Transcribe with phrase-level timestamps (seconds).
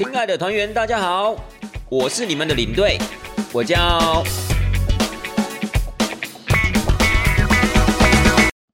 [0.00, 1.36] 亲爱的团员，大家好，
[1.90, 2.96] 我是你们的领队，
[3.52, 4.24] 我叫。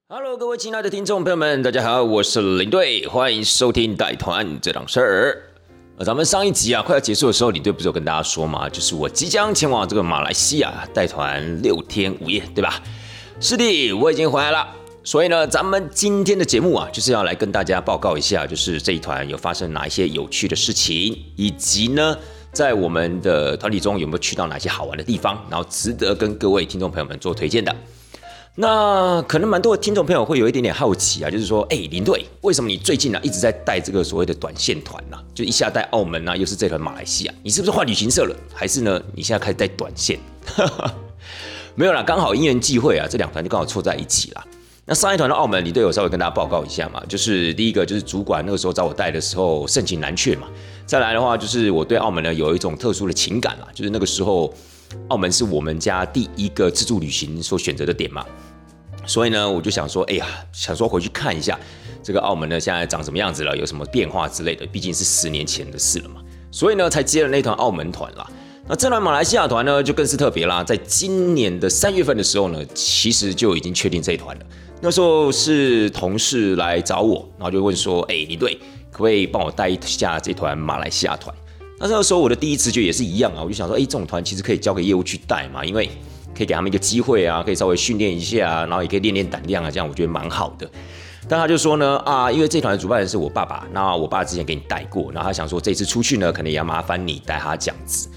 [0.06, 5.42] Hello，各位亲爱的听众朋友们，大家好，我是领队，欢迎收听带团这档事儿。
[5.98, 12.80] 呃，咱们上一集啊快要结束的时候，领队不是有跟大家说嘛，就是我即将前往这个马来西亚带团六天五夜，对吧？
[13.40, 14.68] 是的，我已经回来了。
[15.06, 22.18] 所以呢，咱们今天的节目啊，就是要来跟大家报告一下，就是这一团有发生哪一些有趣的事情，以及呢，
[22.50, 27.72] 在我们的团体中有没有去到哪些好玩的地方，然后值得跟各位听众朋友们做推荐的。
[28.56, 35.16] 那可能蛮多的听众朋友会有一点点好奇啊，就是说，哎，林队，为什么你最近呢一直在带这个所谓的短线团呢？
[35.32, 38.34] 就一下带澳门啊，又是这团马来西亚，你是不是换旅行社了？
[38.52, 40.18] 还是呢，你现在开始带短线？
[41.76, 44.44] 没有啦，刚好因缘际会啊，这两团就刚好凑在一起了。
[44.88, 50.46] 那上一团的澳门，你队友稍微跟大家报告一下嘛，就是第一个就是主管那个时候找我带的时候盛情难却嘛。
[50.86, 54.54] 再来的话，就是我对澳门呢有一种特殊的情感啦，就是那个时候
[55.08, 58.24] 澳门是我们家第一个自助旅行所选择的点嘛，
[59.04, 61.58] 所以呢我就想说，哎呀，想说回去看一下
[62.00, 66.22] 这个澳门呢现在长什么样子了，有什么变化之类的，毕竟是十年前的事了嘛，
[66.52, 68.24] 所以呢才接了那团澳门团啦。
[68.68, 74.46] 那这团马来西亚团呢就更是特别啦，在今年的三月份的时候呢，其实就已经确定这一团了。
[74.80, 78.54] 那时候是同事来找我，然后就问说：“哎，李队，
[78.92, 81.34] 可不可以帮我带一下这团马来西亚团？”
[81.80, 85.88] 那那个时候我的第一直觉也是一样啊，我就想说：“哎，这种团其实可以交给业务去带嘛，因为
[86.36, 90.70] 可以给他们一个机会啊，可以稍微训练一下啊，然后也可以练练胆量啊，这样我觉得蛮好的。”
[91.28, 98.08] 但他就说呢：“啊，因为这团的主办人是我爸爸，那我爸之前给你带过，然后他想说这次出去呢，可能也要麻烦你带他这样子。”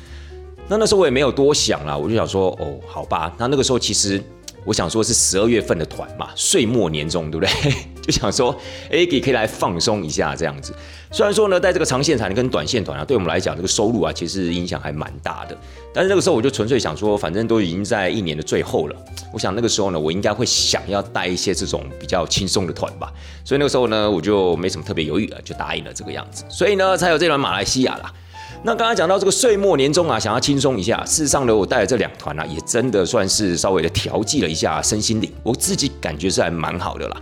[0.67, 4.21] 那那时候我也没有多想啦，我就想说：“哦，好吧。”那那个时候其实。
[4.65, 7.73] 我想说，是十二月份的团嘛，岁末年终，对不对？
[8.03, 8.55] 就想说，
[8.91, 10.73] 哎，也可以来放松一下这样子。
[11.11, 15.57] 虽然说呢，在这个长线团跟短线团啊，对我们来讲，这个收入啊，其实影响还蛮大的。
[15.93, 18.95] 但是那个时候，我就纯粹想说，反正都已经在一年的最后了，
[19.33, 23.11] 我想那个时候呢，我应该会想要带一些这种比较轻松的团吧。
[23.43, 26.43] 所以那个时候呢，我就没什么特别犹豫了，就答应了这个样子。
[26.49, 28.13] 所以呢，才有这轮马来西亚啦。
[28.61, 31.01] 那刚才讲到这个岁末年终啊，想要轻松一下。
[31.05, 35.31] 事实上呢，我带的这两团啊，也真的算是稍微的调剂了一下身心灵。
[35.43, 37.21] 我自己感觉是还蛮好的啦。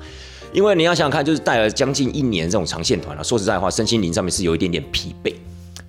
[0.51, 5.31] 因为你要想想看，就是带了将近一年这种长线团啊，说实在话，身心灵上面是有一点点疲惫，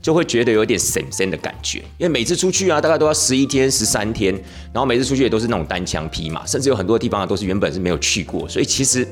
[0.02, 1.78] 就会觉得有点神神的感觉。
[1.96, 4.34] 因为每次出去啊，大概都要十一天、十三天，
[4.70, 9.06] 然后每次出去也都是那种单枪匹马，甚至有很多地方啊，都是原本是没有去过，所以其实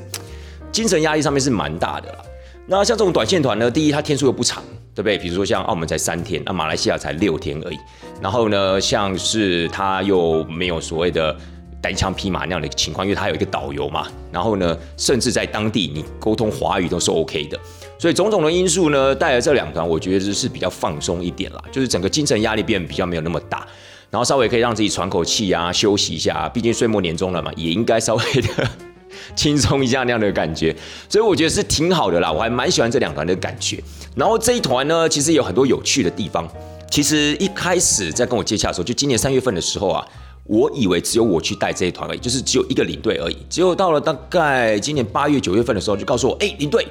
[0.71, 2.19] 精神压力上面是蛮大的啦。
[2.67, 4.61] 那像这种短线团呢，第一它天数又不长，
[4.97, 5.15] 对不对？
[5.15, 7.77] 比如说像澳门才三天，那马来西亚才六天而已。
[8.19, 11.37] 然后呢，像是他又没有所谓的
[11.79, 14.07] 单枪匹马那样的情况，因为他有一个导游嘛。
[14.31, 17.59] 然后呢，甚至在当地你沟通华语都是 OK 的。
[17.99, 23.67] 所以种种的因素呢，带来这两团，我觉得是比较放松一点啦，就是整个精神压力变比较没有那么大，
[24.09, 26.49] 然后稍微可以让自己喘口气啊，休息一下。
[26.49, 28.67] 毕竟岁末年终了嘛，也应该稍微的。
[29.35, 30.75] 轻松一下那样的感觉，
[31.09, 33.81] 所以我觉得是挺好的啦，我还蛮喜欢这两团的感觉。
[34.15, 36.47] 然后这一团呢，其实有很多有趣的地方。
[36.89, 40.07] 其实一开始在跟我接洽的时候，就今年三月份的时候啊，
[40.45, 43.37] 我以为只有我去带这一团而已，就是只有一个领队而已。
[43.49, 46.87] 结果到了大概今年八月九月份的时候，就告诉我，哎，领队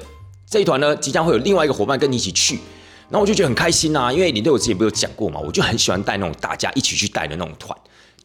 [0.49, 2.59] 这一团呢，即将会有另外一个伙伴跟你一起去。
[3.09, 7.77] 然后我就觉得很开心呐，因为领队我之前不有讲过嘛，我就很喜欢带那种大家一起去带的那种团。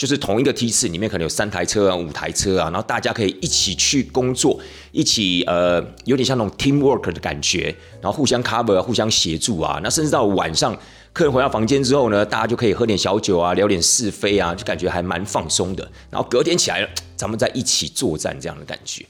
[0.02, 4.58] 就是同一个梯次里面可能有三台车啊、五台车啊，然后大家可以一起去工作，
[4.90, 9.78] 一起呃有点像那种 team work 的感觉，然后互相 cover、互相协助啊。
[9.80, 10.76] 那甚至到晚上
[11.12, 15.88] 客人回到房间之后呢，大家就可以喝点小酒啊，聊点是非啊，就感觉还蛮放松的。
[16.10, 19.06] 然后隔天起来了，咱们再一起作战这样的感觉。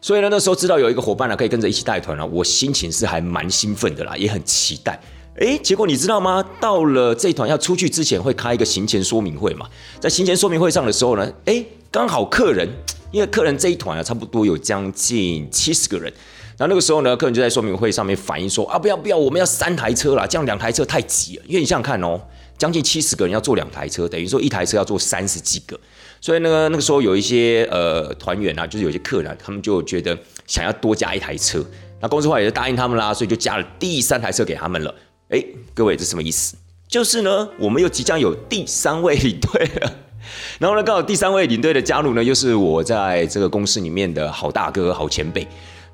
[0.00, 4.98] 所以呢，那时候知道有一个伙伴呢可以跟着一起带团了，我心情是还蛮兴奋的啦，也很期待。
[5.40, 6.44] 哎，结果你知道吗？
[6.60, 9.66] 到了这团要出去之前，会开一个行前说明会嘛。
[9.98, 12.68] 在行前说明会上的时候呢，哎，刚好客人，
[13.10, 16.12] 因为客人这一团啊，差不多有将近七十个人。
[16.58, 21.42] 然后那个时候呢，客人就在说明会上面反映说：啊，不要不要，我们要三台车啦，这样两台车太挤了。
[21.46, 22.20] 因为你想想看哦，
[22.58, 25.80] 将近七十个人要坐两台车，等于说一台车要坐三十几个。
[26.20, 30.14] 所以呢，那个时候有一些呃团员啊，就是有些客人，他们就觉得
[30.46, 31.64] 想要多加一台车。
[32.02, 34.94] 那公司话也就答应他们啦，所以就加了第三台车给他们了。
[35.30, 35.40] 哎，
[35.74, 36.56] 各位，这什么意思？
[36.88, 39.92] 就是呢，我们又即将有第三位领队了。
[40.58, 45.46] 然后呢，刚好第三位领队的加入呢，又是我在这个公司里面的好大哥、好前辈。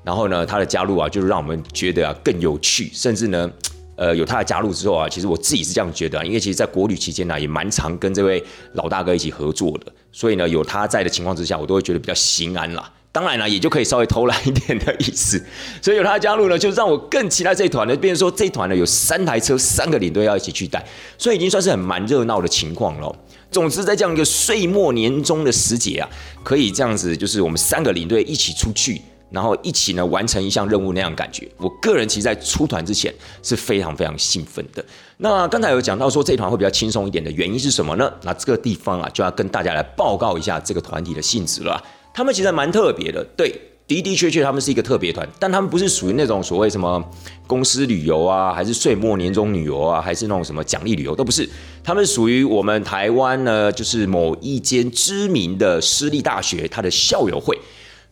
[0.03, 2.89] 然后呢，他的加入啊，就是让我们觉得啊更有趣。
[2.91, 3.47] 甚至呢，
[3.95, 8.43] 呃，有他的加入之后啊，其实我自己是这样觉得啊，因为其实，在国旅期间呢，也蛮常跟这位
[8.73, 9.85] 老大哥一起合作的。
[10.11, 12.91] 所以呢，有他在的情况之下，我都会觉得比较心安啦。
[13.11, 15.43] 当然了，也就可以稍微偷懒一点的意思。
[15.81, 17.95] 所以有他加入呢，就让我更期待这一团呢。
[17.95, 20.85] 变成说这一团呢有三台车，三个领队要一起去带，
[21.17, 23.15] 所以已经算是很蛮热闹的情况了。
[23.49, 26.09] 总之，在这样一个岁末年终的时节啊，
[26.43, 29.01] 可以这样子，就是我们三个领队一起出去。
[29.29, 33.13] 然后一起呢完成一项任务那样感觉，我个人其实在出团之前
[33.43, 34.81] 是非常非常兴奋的。
[35.17, 38.09] 那刚才有讲到说这一团会比较轻松一点的原因是什么呢？
[38.23, 41.83] 那这个地方啊就要跟大家来报告一下这个团体的性质了。
[42.17, 43.47] 他们其实蛮特别的，对
[43.87, 46.99] 的的确确他们是一个特别团，但他们不是属于那种所谓什么
[47.45, 51.47] 公司旅游啊，还是岁末年终旅游啊，还是那种什么奖励旅游都不是，
[51.83, 57.55] 他们属于我们台湾呢，就是某一间知名的私立大学它的校友会。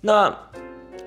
[0.01, 0.31] 那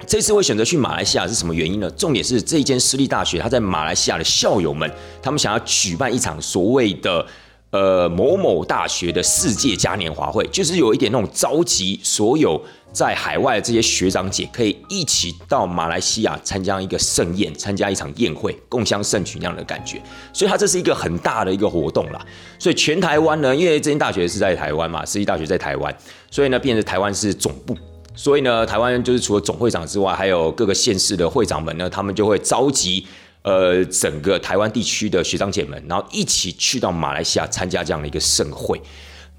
[0.05, 1.89] 这次会选择去马来西亚是什么原因呢？
[1.93, 4.93] 重点是这一间私立大学，他在马来西亚的校友们，
[5.23, 7.25] 他们想要举办一场所谓的
[7.71, 12.61] 呃某某大学的世界嘉年华会，就是有一点那种召集所有
[12.99, 20.03] 在海外的这些学长姐，可以一起到马来西亚参加一个盛宴，参加一场宴会，共襄盛举那样的感觉。
[20.33, 22.27] 所以它这是一个很大的一个活动啦。
[22.59, 25.97] 所以全台湾呢，因为这间大学是在台湾嘛，私立大学在台湾，
[26.29, 27.77] 所以呢，变成台湾是总部。
[28.17, 33.07] 所以呢，台湾就是除了总会长之外，还有各个县市的会长们呢，他们就会召集
[33.43, 38.83] 呃整个台湾地区的学长姐们，然后一起去到马来西亚参加这样的一个盛会。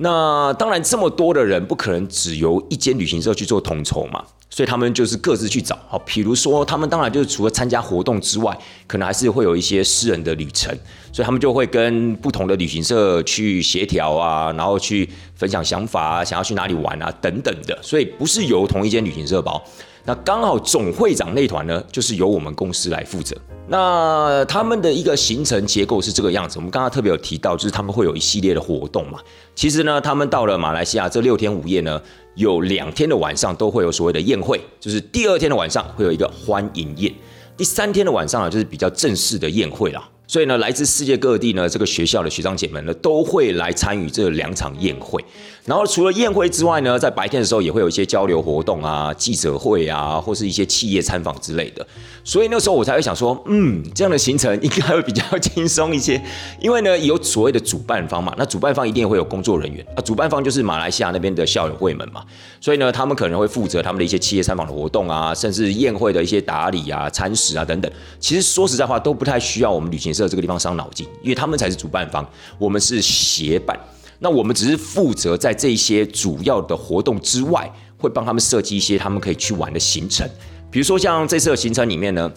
[0.01, 4.23] 那当然，这么多的人不可能只由一间旅行社去做统筹嘛。
[4.51, 8.57] 所以他们就是各自去找，好，比如说他们当然就是除了参加活动之外，
[8.87, 10.75] 可能还是会有一些私人的旅程，
[11.13, 19.63] 所以他们就会跟不同的旅行社去协调啊，然后去分享想法啊，想要去哪里玩啊等等的，所以不是由同一间旅行社包。
[20.09, 23.38] 那刚好总会长那团呢，就是由我们公司来负责。
[23.67, 29.19] 那他们的一个行程结构是这个样子，我们刚刚特别有提到，就是他们会有一系列的活动嘛。
[29.53, 32.01] 其实呢，他们到了马来西亚这六天五夜呢。
[32.35, 37.13] 有两天的晚上都会有所谓的宴会，就是第二天的晚上会有一个欢迎宴，
[37.57, 40.09] 第三天的晚上啊就是比较正式的宴会啦。
[40.25, 45.21] 所以呢，来自世界各地呢，这个学校的学长姐们呢，都会来参与这两场宴会。
[45.69, 51.86] 然后除了宴会之外呢，在白天的时候也会有一些交流活动啊、记者会啊，或是一些企业参访之类的。
[52.24, 56.19] 所以那时候我才会想说，嗯，这样的行程应该会比较轻松一些，
[56.60, 62.24] 因为呢有所谓的主办方嘛，那主办方一定会有工作人员啊，主办方就是马来西亚那边的校友会们嘛，
[62.60, 67.92] 所以呢，他们可能会负责他们的一些企业参访的活动啊，甚至宴会的一些打理啊、餐食啊等等。
[68.19, 70.27] 其实说实在话，都不太需要我们旅行社。
[70.27, 72.27] 这个地方伤脑筋，因为他们才是主办方，
[72.57, 73.80] 我们是协办。
[74.19, 80.30] 那我们只是负责在这些主要的活动之外，会帮他们设计一些他们可以去玩的行程。
[80.69, 82.31] 比如说像这次的行程里面呢，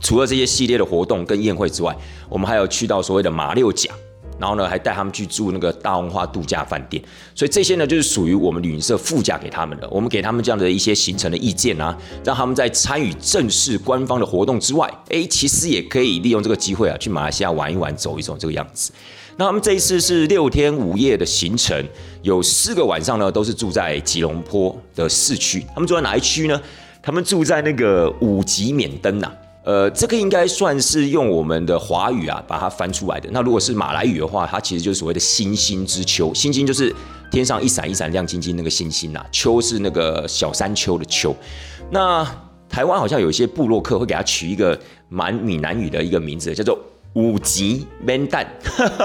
[0.00, 1.96] 除了这些系列的活动跟宴会之外，
[2.28, 3.90] 我们还有去到所谓的马六甲。
[4.38, 7.00] 然后呢，还带他们去住那个大文化度假饭店，
[7.32, 9.88] 所以这些呢，就是属于我们旅行社附加给他们的。
[9.88, 18.90] 我们给他们这样的一些行程的意见啊，让他们在参与正式官方的活动之外，哎，其实也可以利用这个机会啊，去马来西亚玩一玩、走一走这个样子。
[19.42, 21.84] 那他们这一次是六天五夜的行程，
[22.22, 25.66] 有四个晚上呢，都是住在吉隆坡的市区。
[25.74, 26.62] 他们住在哪一区呢？
[27.02, 29.32] 他们住在那个五级免登呐。
[29.64, 33.28] 呃，这个应该算是用我们的华语啊把它翻出来的。
[33.32, 36.32] 那如果是马来语的话，它其实就是所谓的星星之丘。
[36.32, 36.94] 星星就是
[37.32, 41.34] 天上一闪一闪亮晶晶那个星星呐，丘是那个小山丘的丘。
[41.90, 42.24] 那
[42.68, 44.78] 台湾好像有一些部落客会给它取一个
[45.08, 46.78] 蛮闽南语的一个名字，叫做
[47.14, 48.46] 五级免蛋。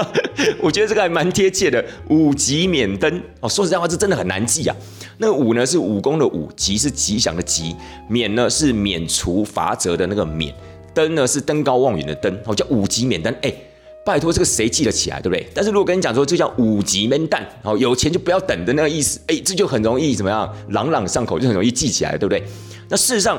[0.62, 3.48] 我觉得这个还蛮贴切的，五级免登哦。
[3.48, 4.74] 说实在话，这真的很难记啊。
[5.18, 7.74] 那个武呢是武功的武，吉是吉祥的吉，
[8.08, 10.54] 免呢是免除罚则的那个免，
[10.94, 13.52] 登呢是登高望远的登，哦叫五级免登，哎，
[14.06, 15.46] 拜托这个谁记得起来，对不对？
[15.52, 22.42] 但是如果跟你讲说这叫五级免蛋，哦有钱就不要等的那个意思，哎，这就很容易怎么样，朗朗上口，就很容易记起来，对不对？
[22.88, 23.38] 那事实上，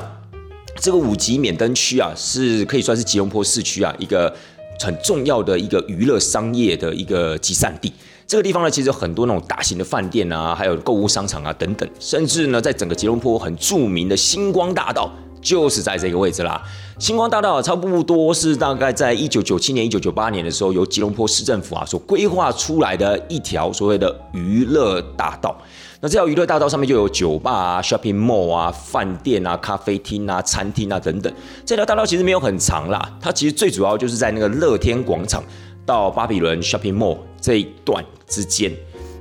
[0.76, 4.36] 这个五级免登区啊，是可以算是吉隆坡市区啊一个
[4.80, 7.92] 很重要的一个娱乐商业的一个集散地。
[8.26, 15.10] 这个地方呢，其实有很多那种大型的饭店啊，还有购物商场啊等等，甚至呢，在整个吉隆坡很著名的星光大道
[15.42, 16.62] 就是在这个位置啦。
[16.98, 25.56] 星光大道差不多是大概在一九九七年、一九九八年的时候，由吉隆坡市政府啊所规划出来的一条所谓的娱乐大道。
[26.00, 31.32] 那这条娱乐大道上面就有酒吧啊、shopping mall 啊、饭店啊、咖啡厅啊、餐厅啊等等。
[31.64, 35.44] 这条大道其实没有很长啦，它其实最主要就是在那个乐天广场
[35.84, 38.04] 到巴比伦 shopping mall 这一段。
[38.30, 38.72] 之间，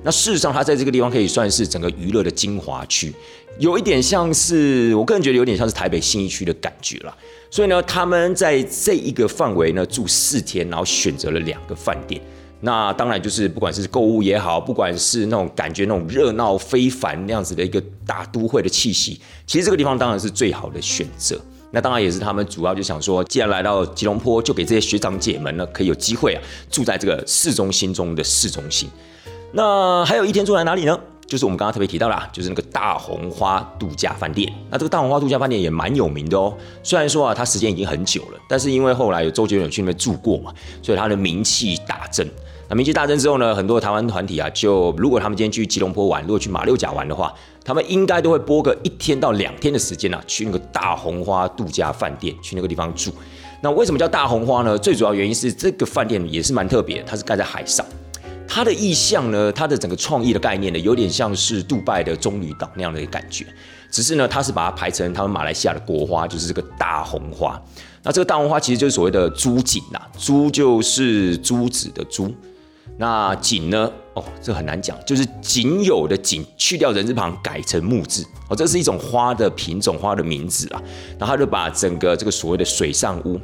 [0.04, 3.12] 那事实上，它在这个地方可以算是整个娱乐的精华区，
[3.58, 7.18] 有一点像是，我个人觉得有点像是台北信义区的感觉了。
[7.50, 12.22] 所以呢，他们在这一个范围呢住四天，然后选择了两个饭店。
[12.62, 21.40] 那当然就是不管是购物也好，不管是那种感觉那种热闹非凡那样子的一个大都会的气息，其实这个地方当然是最好的选择。
[21.72, 28.90] 那当然也是他们主要就想说，既然来到吉隆坡，就给这些学长姐们呢，可以有机会啊，住在这个市中心中的市中心。
[29.52, 31.00] 那还有一天住在哪里呢？
[31.28, 34.52] 就是我们刚刚特别提到啦，就是那个大红花度假饭店。
[34.72, 36.52] 那这个大红花度假饭店也蛮有名的哦。
[36.82, 40.52] 虽然说啊，它时间已经很久了，但是因为后来有周杰伦去那边住过嘛，
[40.82, 42.28] 所以它的名气大增。
[42.70, 47.34] 那名气大增之后呢，很多台湾团体啊，就如果他们今天去吉隆坡玩，如果去马六甲玩的话，
[47.66, 53.12] 他们应该都会播个一天到两天的时间啊，去那个大红花度假饭店，去那个地方住。
[53.62, 54.78] 那为什么叫大红花呢？
[54.78, 57.84] 最主要原因是这个饭店也是蛮特别，它是盖在海上。
[58.48, 63.48] 它的意象呢，它的整个创意的概念呢，有点像是杜拜的棕榈岛那样的一个感觉，
[63.90, 67.60] 只是呢，它是把它排成他们马来西亚的国花，就是这个大红花。
[68.04, 72.34] 那这个大红花其实就是所谓的珠锦呐，珠就是珠子的珠，
[73.00, 80.82] 那锦呢，哦，这很难讲，就是仅有的锦，去掉人字旁，改成木字，哦，这是一种花的品种，花的名字啊。
[81.18, 83.40] 然后他就把整个这个所谓的水上屋。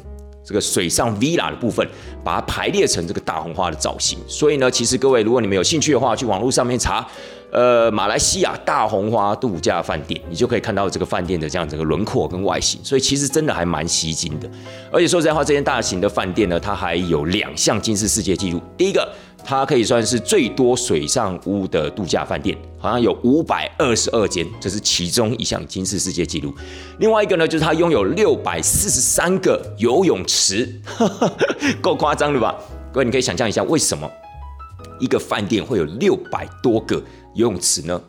[0.47, 1.87] 这个水上 villa 的部分，
[2.23, 4.19] 把它排列成这个大红花的造型。
[4.27, 7.03] 所以呢，其实各位，如果你们有兴趣的话，去网络上面查，
[7.51, 12.79] 呃，马来西亚大红花度假饭店，你就可以看到这个饭店的这样整个轮廓跟外形。
[12.83, 14.47] 所以其实真的还蛮吸睛的。
[14.91, 18.61] 而且说实在话，这间大型的饭店呢，它还有两项金氏世界纪录。
[18.77, 19.11] 第一个。
[19.47, 26.51] 它可以算是最多水上屋的度假饭店，好像有五百二十二间，这是其中一项金氏世界纪录。
[26.97, 30.67] 另外一个呢，就是它拥有六百四十三个游泳池，
[31.79, 32.55] 够夸张的吧？
[32.91, 34.09] 各位，你可以想象一下，为什么
[34.99, 36.95] 一个饭店会有六百多个
[37.35, 38.01] 游泳池呢？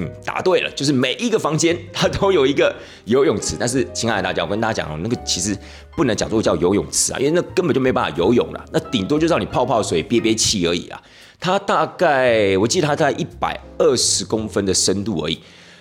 [0.00, 2.72] 嗯，答对了，就是每一个房间它都有一个
[3.06, 3.56] 游泳池。
[3.58, 5.56] 但是，亲爱的大家，我跟大家讲哦，那个其实
[5.96, 11.02] 不能讲做叫游泳池啊，因为那根本就没办法游泳了，那顶多就让你泡泡水、憋憋气而已啊。
[11.40, 15.40] 它大概我记得它在一百二十公分的深度而已，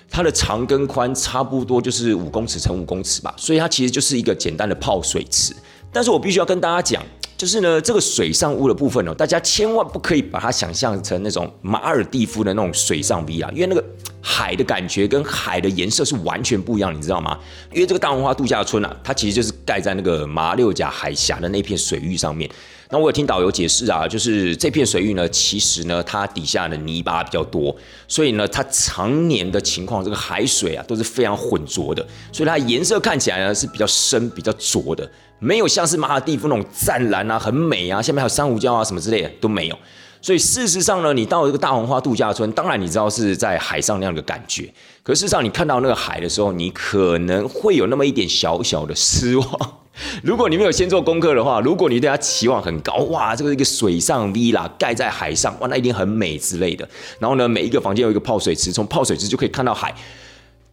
[0.10, 5.54] 它的长跟宽差不多就是五公尺乘五公尺吧，所以它其实就是一个简单的泡水池。
[5.94, 7.04] 但是我必须要跟大家讲。
[7.38, 13.84] 就是呢，这个水上屋的部分哦，大家千万不可以把它想象成那种马尔蒂夫的那种水上 V 啊，因为那个
[14.20, 17.38] 海的感觉跟海的颜色是完全不一样，你知道吗？
[17.72, 22.50] 因为这个大红花度假村啊，它其实就是盖在那个马六甲海峡的那片水域上面。
[22.90, 27.76] 那我有听导游解释啊，就是这片水域呢，其实呢，它底下的泥巴比较多，
[28.08, 39.78] 所以呢，它常年的情况，这个海水啊都是非常浑浊的，所以它颜色看起来呢是比较深、比较浊的，没有像是马尔蒂夫那种湛蓝啊、很美啊，下面还有珊瑚礁啊什么之类的都没有。
[40.20, 44.68] 所以事实上呢，你到这个大红花度假村，当然你知道是在海上那样的感觉，
[45.04, 49.74] 可事实上你看到那个海的时候，你可能会有那么一点小小的失望。
[50.24, 56.88] 如果你没有先做功课的话，如果你对它期望很高，哇，这个一个水上 villa 盖在海上，哇，那一定很美之类的。
[57.20, 59.94] 然后呢，每一个房间有一个泡水池，从泡水池就可以看到海。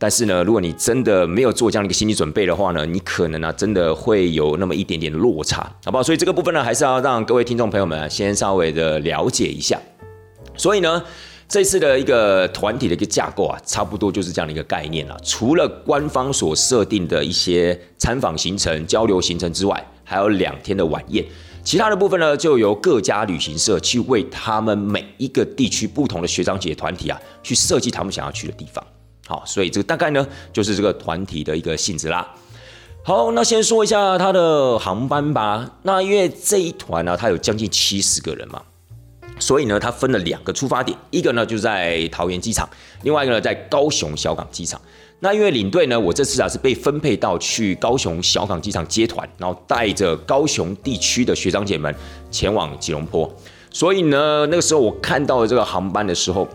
[0.05, 6.03] 但是呢，如果你真的没有做这样的一个心理准备的话呢，你可能呢真的会有那么一点点落差，好不好？
[6.03, 9.81] 所以这个部分呢，还是要让各位听众朋友们先稍微的了解一下。
[10.59, 11.03] 所以呢。
[11.47, 15.17] 这次的一个团体的一个架构啊，差不多就是这样的一个概念啊。
[15.23, 21.25] 除了官方所设定的一些参访行程、交流行程之外，还有两天的晚宴。
[21.63, 28.83] 其他的部分呢，就由各家旅行社去为他们每一个地区不同的学长姐团体啊，去设计他们想要去的地方。
[29.27, 32.29] 好，所以这个大概呢，就是这个团体的一个性质啦。
[33.03, 35.71] 好，那先说一下它的航班吧。
[35.83, 38.63] 那因为这一团呢，它有将近七十个人嘛。
[39.41, 42.69] 所以呢，它分了两个出发点，一个呢就在桃园机场，
[43.03, 44.81] 另外一个呢在高雄小港机场。
[45.21, 51.93] 那因为领队呢，我这次啊是被分配到去高雄小港机场接团，然后带着高雄地区的学长姐们
[52.31, 53.31] 前往吉隆坡。
[53.71, 56.47] 所以呢，那个时候我看到这个航班的时候，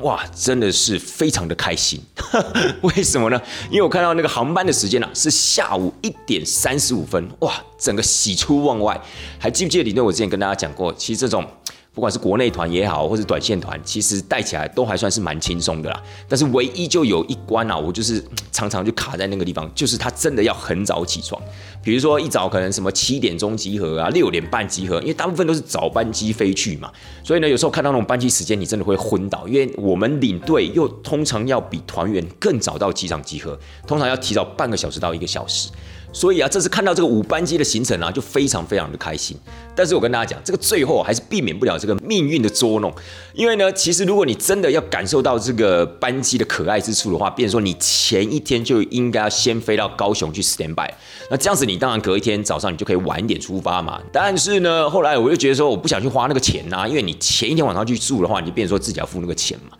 [0.00, 2.00] 哇，真的是非常的开心。
[2.82, 3.40] 为什么呢？
[3.70, 9.00] 因为我看到那个航班的时间呢是下午一点三十五分，哇，整个喜出望外。
[9.38, 10.02] 还记不记得领队？
[10.02, 11.46] 我之前跟大家讲过，其实这种。
[11.94, 16.02] 不管是国内团也好，或是短线团，其实带起来都还算是蛮轻松的啦。
[16.26, 21.40] 但是唯一就有一关啊，我就是常常就卡在那个地方，就是他真的要很早起床。
[21.82, 26.90] 比如说一早可能什么七点钟集合啊，六点半集合，因为大部分都是早班机飞去嘛。
[27.22, 35.68] 所以呢，有时候看到那种班机时间，你真的会昏倒，因为我们领队又通常要比团员更早到机场集合，通常要提早半个小时到一个小时。
[36.12, 39.36] 所以啊，这次看到这个五班机的行程啊，就非常非常的开心。
[39.74, 42.92] 但是我跟大家讲，这个最后还是避免不了这个命运的捉弄。
[43.32, 50.92] 因为呢，其实如果你真的要感受到这个班机的可爱之处的话，变成说你前一天就应该要先飞到高雄去 stand by。
[51.30, 53.98] 那这样子，你当然隔一天早上你就可以晚一点出发嘛。
[54.12, 59.78] 但是呢，后来我就觉得说，我不想去花那个钱呐，因为你前一天晚上去住的话，你就变成说自己要付那个钱嘛。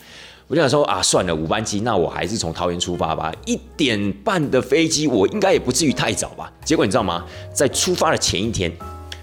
[0.53, 3.33] 我就想说啊，算了，五班机，那我还是从桃园出发吧。
[3.47, 6.53] 一点半的飞机，我应该也不至于太早吧。
[6.63, 7.25] 结果你知道吗？
[7.55, 8.71] 在出发的前一天，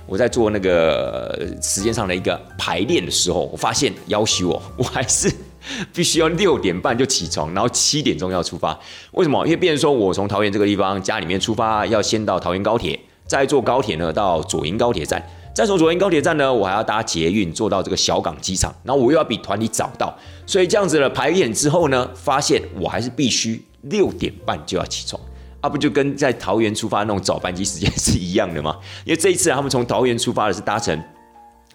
[0.07, 5.31] 我在做那个时间上的一个排练的时候，我发现要求我，我还是
[5.93, 8.75] 必须要六点半就起床，然后七点钟要出发。
[9.11, 9.45] 为什么？
[9.45, 15.23] 因为变成说我从桃园这个地方家里面出发，要先到桃园高铁，再坐高铁呢到左营高铁站。
[15.59, 25.21] 再从左营高铁站呢，我还要搭捷运坐到这个小港机场，然后我又要比团体早到，所以这样子的排演之后呢，发现我还是必须六点半就要起床，
[25.59, 28.73] 啊不就跟在桃园出发那种早班机时间是一样的吗？
[29.03, 30.97] 因为这一次他们从桃园出发的是搭乘。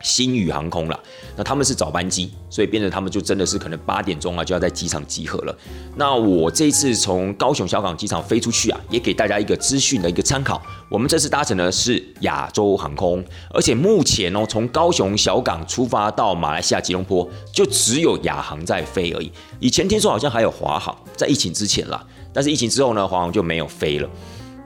[0.02, 1.00] 新宇航空了，
[1.36, 5.56] 那他们是早班机，所以变成他们就真的是可能八点钟啊就要在机场集合了。
[5.96, 10.60] 那我这一次从高雄小港机场飞出去啊，也给大家一个资讯的一个参考。
[10.90, 19.32] 我们这次搭乘的是亚洲航空，而且目前哦，从高雄小港出发到马来西亚吉隆坡，就只有亚航在飞而已。
[19.58, 24.08] 以前听说好像还有华航，在疫情之前啦，但是疫情之后呢，华航就没有飞了。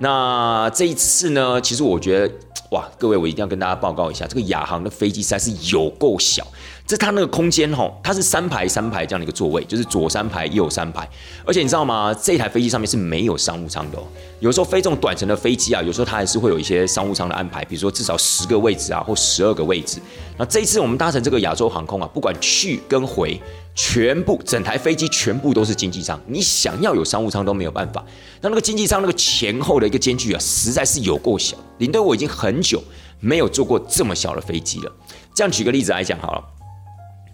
[0.00, 2.34] 那这一次呢，其实我觉得。
[2.70, 6.46] 哇，各位，我一定要跟大家报告一下，这个亚航的飞机实在是有够小。
[6.88, 11.06] 这它那个空间吼，它是三排三排这样的一个座位，就是左三排右三排。
[11.44, 12.14] 而且你知道吗？
[12.14, 14.02] 这台飞机上面是没有商务舱的哦。
[14.40, 20.00] 有时候飞这种短程的飞机啊，有时候它还是会有一些商务舱的安排，比如说至少十个位置啊，或十二个位置。
[20.38, 23.38] 那这一次我们搭乘这个亚洲航空啊，不管去跟回。
[23.80, 28.04] 全部整台飞机全部都是经济舱，你想要有商务舱都没有办法。
[28.40, 31.56] 那那个经济舱那个前后的一个间距啊，实在是有够小。
[31.78, 32.82] 领队我已经很久
[33.20, 34.92] 没有坐过这么小的飞机了。
[35.32, 36.44] 这样举个例子来讲好了，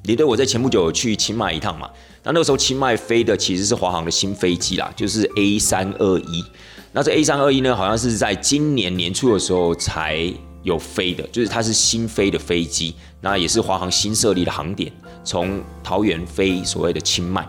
[0.06, 1.88] 你对我在前不久去清迈一趟嘛，
[2.22, 6.44] 那那个时候清迈飞的其实是华航的新飞机啦，就是 A 三二一。
[6.92, 10.30] 那这 A 三二一呢，好像是在今年年初的时候才
[10.62, 14.92] 有飞的，就是它是新飞的飞机，那也是华航新设立的航点。
[15.24, 17.46] 从桃园飞所谓的清迈，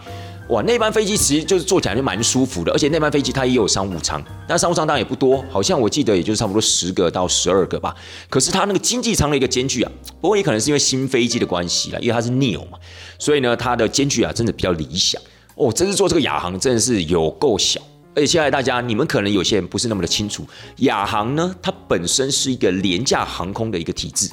[0.50, 7.96] 哇，那班飞机其实就是坐起来就蛮舒服的，而且那班飞机它也有商务舱，但商务舱当然也不多，好像我记得也就是差不多十个到十二个吧。
[8.30, 12.78] 可是它那个经济舱的一个间距啊，不过也可能是因为新飞机的关系了，因为它是 neo 嘛，
[13.18, 15.20] 所以呢它的间距啊真的比较理想。
[15.56, 17.82] 哦，真是坐这个亚航真的是有够小，
[18.14, 20.46] 而且现在大家你们可能有些人不是那么的清楚，
[20.80, 24.30] 亚航呢它本身是一个廉价航空的一个体制。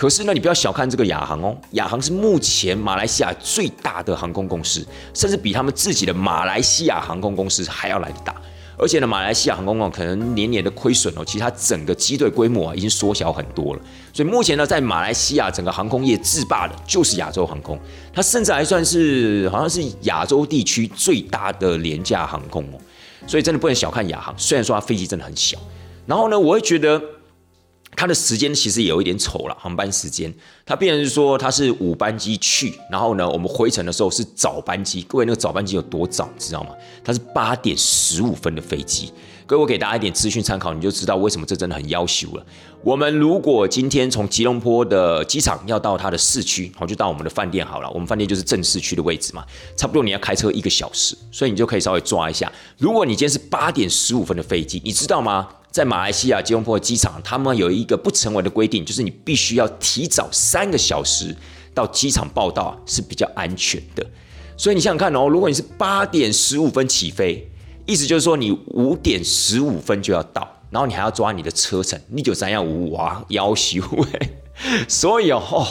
[0.00, 4.82] 可是呢，你不要小看这个亚航哦，亚航是目前马来西亚最大的航空公司，
[5.12, 8.34] 甚至比他们自己的马来西亚航空公司还要来的大。
[8.78, 13.82] 而且呢，马来西亚航空哦，可能年年的亏损哦，其实它整个机队规模啊已经缩小很多了。
[14.10, 17.78] 所以目前呢，在马来西亚整个航空业制霸的就是亚洲航空，
[18.10, 22.80] 它甚至还算是好像是亚洲地区最大的廉价航空哦。
[23.26, 25.58] 所以真的不能小看亚航，虽然说它飞机真的很小。
[26.06, 26.98] 然后呢，我会觉得。
[27.96, 30.32] 它的时间其实有一点丑了，航班时间，
[30.64, 35.02] 它变成是说它是五班机去，然后呢，我们回程的时候是早班机。
[35.02, 36.70] 各位，那个早班机有多早，知道吗？
[37.04, 39.12] 它是八点十五分的飞机。
[39.44, 42.46] 各位，我给大家一点资讯参考，你就知道为什么这真的很要求了。
[42.82, 47.90] 我们如果今天从吉隆坡的机场要到它的市区，好，就到我们的饭店好了。
[47.90, 49.44] 我们饭店就是正市区的位置嘛，
[49.76, 52.50] 差不多你要开车一个小时，所以你就可以稍微抓一下。
[52.78, 55.48] 如果你今天是八点十五分的飞机，你知道吗？
[55.70, 61.34] 在马来西亚吉隆坡机场，他们有一个不成文的规定，就是你必须要提早三个小时
[61.72, 64.04] 到机场报到是比较安全的。
[64.56, 67.48] 所以你想想看哦，如果你是八点十五分起飞，
[67.86, 73.80] 意思就是说你五点十五分就要到，然后你还要抓你的车程，你就三幺五哇，要求
[74.12, 74.30] 哎。
[74.88, 75.66] 所以哦，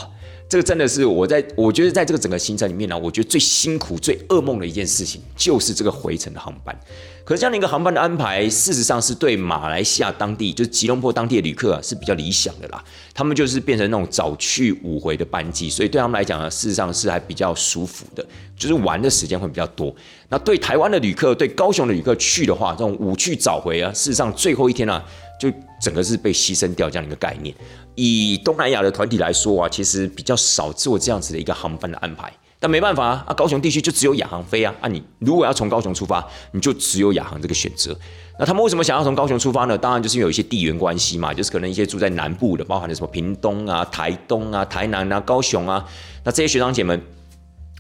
[0.50, 6.76] 这个真的是我在我觉得在这个整个行程里面呢，我觉得最辛苦、最噩梦的一件事情，就是这个回程的航班。
[7.24, 12.84] 可是这样的一个航班的安排，事实上是对马来西亚当地，就是吉隆坡当地的旅客啊，是比较理想的啦。
[13.14, 18.26] 他们就是变成那种早去午回的班机，所以对他们来讲呢，事实上是还比较舒服的，
[18.58, 19.96] 就是玩的时间会比较多。
[20.30, 25.00] 那对台湾的旅客，对高雄的旅客去的话，这种午去早回啊，事实上最后一天呢，
[25.40, 27.54] 就整个是被牺牲掉这样的一个概念。
[27.96, 32.32] 以东南亚的团体来说啊，其实比较少做这样子的一个航班的安排。
[32.62, 37.98] 但没办法啊，啊，高雄地区就只有亚航飞啊，啊，你如果要从高雄出发，你就只有亚航这个选择。
[38.38, 39.78] 那他们为什么想要从高雄出发呢？
[39.78, 45.86] 当然就是因为有一些地缘关系嘛，就是可能一些住在南部的，包含了什么屏东啊、台东啊、台南啊、高雄啊，
[46.26, 47.02] 那这些学长姐们，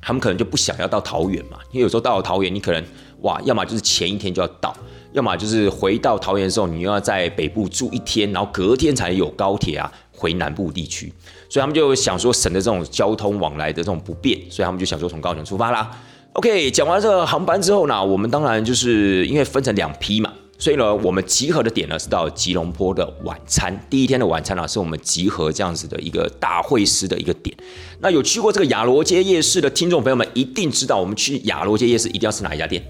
[0.01, 2.81] 他们可能就不想要到桃园嘛，因为有时候到了桃园，你可能
[3.21, 4.73] 哇，要么就是前一天就要到，
[5.13, 11.11] 要么就是回到桃园的时候，你又要在北部住一天，然后隔天才有高铁啊回南部地区，
[11.49, 15.89] 所以他们就想说省的这种交通往来的这种不便，所以他们就想说从高雄出发啦。
[16.33, 20.31] OK，讲完这个航班之后呢，我们当然就是因为分成两批嘛。
[20.61, 23.73] 所以呢，我们集合的点呢是到吉隆坡的晚餐。
[23.89, 27.55] 第一天的晚餐呢，是我们集合这样子的一个大会师的一个点。
[28.01, 32.83] 那有去过这个亚罗街夜市的听众朋友们，一定知道我们去亚罗街夜市一定要吃哪一家店？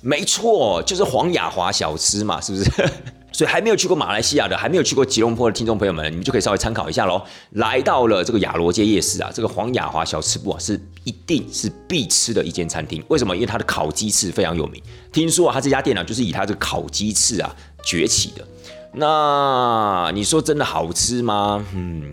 [0.00, 2.70] 没错，就是黄雅华小吃嘛，是不是？
[3.32, 7.22] 所以还没有去过马来西亚的，还没有去过吉隆坡的听众朋友们，你们就可以稍微参考一下喽。
[7.52, 13.02] 来到了这个亚罗街夜市啊，这个黄雅华小吃部啊，是一定是必吃的一间餐厅。
[13.08, 13.34] 为什么？
[13.34, 14.82] 因为它的烤鸡翅非常有名。
[15.12, 18.46] 听说啊，它这家店呢，就是以它这个烤鸡翅啊崛起的。
[18.92, 21.64] 那你说真的好吃吗？
[21.72, 22.12] 嗯。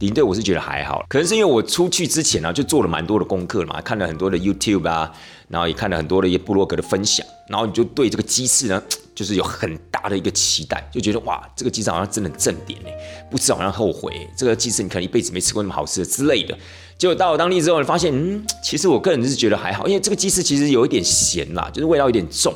[0.00, 5.12] 领队我是觉得还好，可能是因为我出去之前呢，就做了蛮多的功课嘛，看了很多的 YouTube 啊，
[5.48, 8.80] 然后也看了很多的一些部落格的分享，然后你就对这个鸡翅呢，
[9.14, 16.56] 就是有很大的一个期待，就觉得哇，这个鸡翅好像真的正点哎，不吃好像后悔，这个鸡翅你可能一辈子没吃过那么好吃的之类的。
[16.96, 22.54] 结果到了当地之后，发现嗯，其实我个人是觉得还好，因为这个鸡翅其实有一点咸啦，就是味道有点重。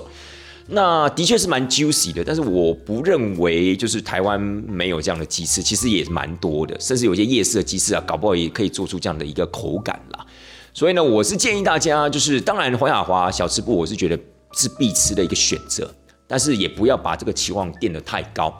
[0.68, 10.25] 那的确是蛮 juicy 的，但是我不认为就是台湾没有这样的鸡翅，其实也蛮多的，甚至有些夜市的鸡翅啊，搞不好也可以做出这样的一个口感啦。
[10.72, 14.18] 所以呢，我是建议大家，就是当然黄雅华小吃部，我是觉得
[14.53, 15.92] 是必吃的一个选择，
[16.27, 18.55] 但是也不要把这个期望垫得太高。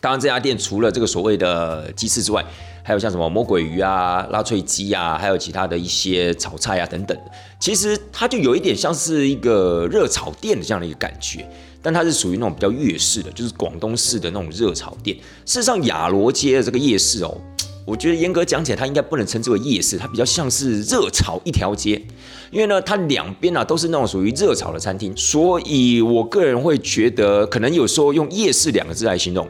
[0.00, 2.44] 当然，这家店除了这个所谓的鸡翅之外，
[2.86, 7.18] 还有像什么魔鬼鱼啊、拉脆鸡啊，还有其他的一些炒菜啊等等
[7.58, 11.48] 其实它就有一点像是一个热炒店的这样的一个感觉，
[11.80, 15.16] 但它是属于那种比较粤式的，就是广东式的那种热炒店。
[15.46, 17.34] 事实上，亚罗街的这个夜市哦，
[17.86, 22.00] 我觉得严格讲起来，它应该不能称之为夜市，它比较像是热炒一条街。
[22.50, 29.48] 因为呢，它两边呢都是那种属于热炒的餐厅，所以我个人会觉得，可能有时候用夜市两个字来形容。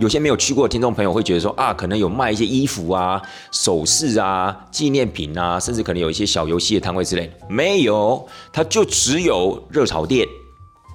[0.00, 7.32] 有些没有去过的听众朋友会觉得说啊，可能有卖一些衣服啊、首饰啊、纪念品啊，甚至可能有一些小游戏的摊位之类。
[7.48, 10.26] 没有，它就只有热炒店，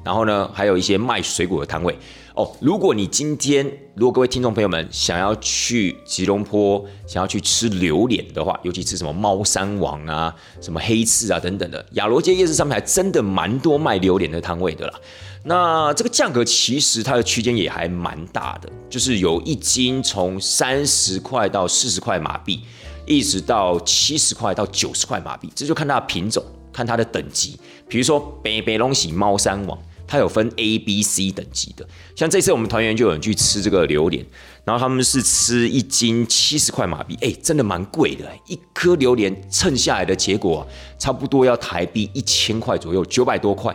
[0.04, 1.98] 然后呢，还有一些卖水果的摊位。
[2.36, 14.94] 哦，如果你今天，如果各位听众朋友们想要去吉隆坡，想要去吃榴莲的话，尤其吃什么猫山王啊、什么黑刺啊等等的，亚罗街夜市上面还真的蛮多卖榴莲的摊位的啦。
[15.44, 22.62] 那这个价格其实它的区间也还蛮大的，就是有一斤从三十块到四十块马币，
[23.08, 27.58] 一直到七十块到九十块马币，这就看它的品种，看它的等级。
[27.88, 31.88] 比如说北北龙喜猫山王，它有分 A、B、C 等级的。
[32.18, 34.26] 像这次我们团员就有人去吃这个榴莲，
[34.66, 40.68] 然后他们是吃一斤七十块马币，哎，真的蛮贵的，一颗榴莲称下来的结果
[41.00, 43.74] 差不多要台币一千块左右，九百多块。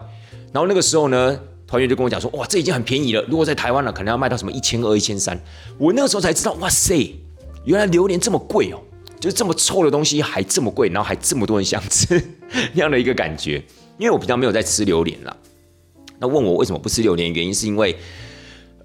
[0.53, 1.41] 然后那个时候呢。
[1.67, 3.23] 团员就跟我讲说：“哇，这已经很便宜了。
[3.29, 5.39] 如果在台湾了，可能要卖到什么一千二、一千三。
[5.79, 7.15] 我那个时候才知道，哇塞，
[7.65, 8.79] 原来榴莲这么贵哦，
[9.19, 12.23] 就是这么臭的东西还这么贵，然后还这么多人想吃
[12.75, 13.63] 那样的一个感觉。
[13.97, 15.37] 因为我平常没有在吃榴莲了。
[16.19, 17.97] 那问我为什么不吃榴莲，原因是因为，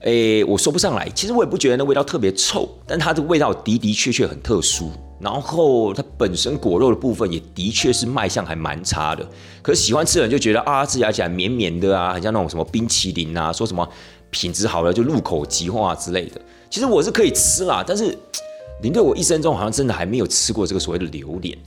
[0.01, 1.07] 诶，我说不上来。
[1.13, 9.27] 其实我也不觉得那味道特别臭，但它的味道的的确确很特殊。”然后它本身果肉的部分也的确是卖相还蛮差的，
[9.61, 13.85] 可是喜欢吃的人就觉得啊，吃起来绵绵的啊，很像那种什么冰淇淋啊，说什么
[14.29, 16.39] 品质好了就入口即化之类的。
[16.69, 18.17] 其实我是可以吃啦，但是
[18.81, 21.57] 林队我一生中好像真的还没有吃过这个所谓的榴莲。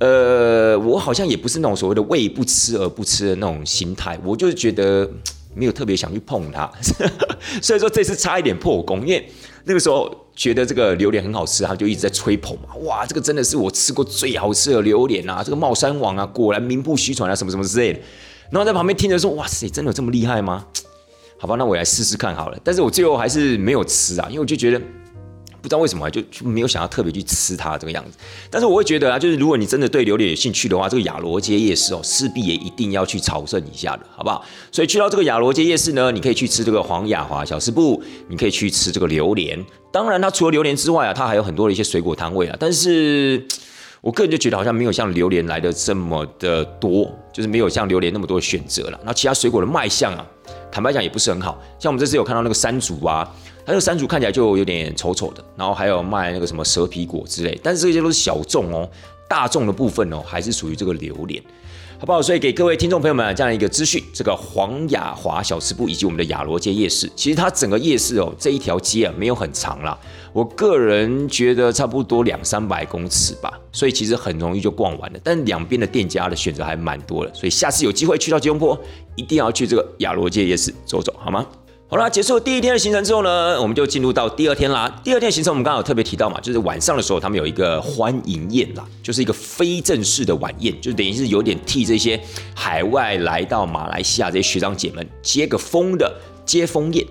[0.00, 5.08] 呃，我好像也不是那种所谓的胃不吃而不吃的那种心态，我就是觉得
[5.54, 6.70] 没有特别想去碰它，
[7.62, 9.28] 所以说这次差一点破功，因为。
[9.66, 15.42] 那个时候觉得这个榴莲很好吃，他就一直在吹捧嘛，哇，这个真的是我吃过最好吃的榴莲啊！
[15.42, 17.98] 这个茂山王啊，果然名不虚传啊，什么什么之类的。
[18.50, 20.66] 然后在旁边听着说，哇塞，真的有这么厉害吗？
[21.38, 22.58] 好吧，那我来试试看好了。
[22.62, 24.78] 但是我最后还是没有吃啊，因为我就觉得。
[25.64, 28.18] 不知道为什么就就没有想要特别去吃它这个样子，
[28.50, 34.44] 但是我会觉得啊，就是如果你真的对榴莲有兴趣的话，这个亚罗街夜市哦，势必也一定要去朝圣一下的，好不好？
[34.70, 39.58] 所以去到这个亚罗街夜市呢，你可以去吃这个黄雅华小吃部，你可以去吃这个榴莲。
[39.90, 42.54] 当然，它除了榴莲之外啊，它还有很多的一些水果摊位啊。
[42.60, 43.42] 但是
[44.02, 49.00] 我个人就觉得好像没有像榴莲来的这么的多，就是没有像榴莲那么多的选择了。
[49.02, 50.26] 那其他水果的卖相啊，
[50.70, 53.26] 坦白讲也不是很好，像我们这次有看到那个山竹啊。
[53.66, 58.88] 它这个山竹看起来就有点丑丑的，然后还有卖那个什么蛇皮果之类，但是这些都是小众哦，
[59.28, 61.42] 大众的部分哦还是属于这个榴莲。
[61.96, 62.20] 好不好？
[62.20, 69.96] 所以给各位听众朋友们这样一个资讯，这个黄雅华小吃部以及我们的雅罗街夜市，其实它整个夜市哦这一条街啊没有很长啦，
[70.32, 75.20] 我个人觉得差不多两三百公尺吧，所以其实很容易就逛完了。
[75.22, 78.78] 但两边的店家的选择还蛮多的，所以下次有机会去到吉隆坡，
[79.14, 81.46] 一定要去这个雅罗街夜市走走，好吗？
[81.94, 84.92] 好啦，结束第一天的行程之后呢，我们就进入到第二天啦。
[85.04, 92.20] 第二天行程我们刚好特别提到嘛，就是晚上的时候他们有一个欢迎宴啦，就是一个非正式的晚宴，就等于是有点替这些
[92.52, 96.12] 海外来到马来西亚这些学长姐们接个风的
[96.44, 97.06] 接风宴。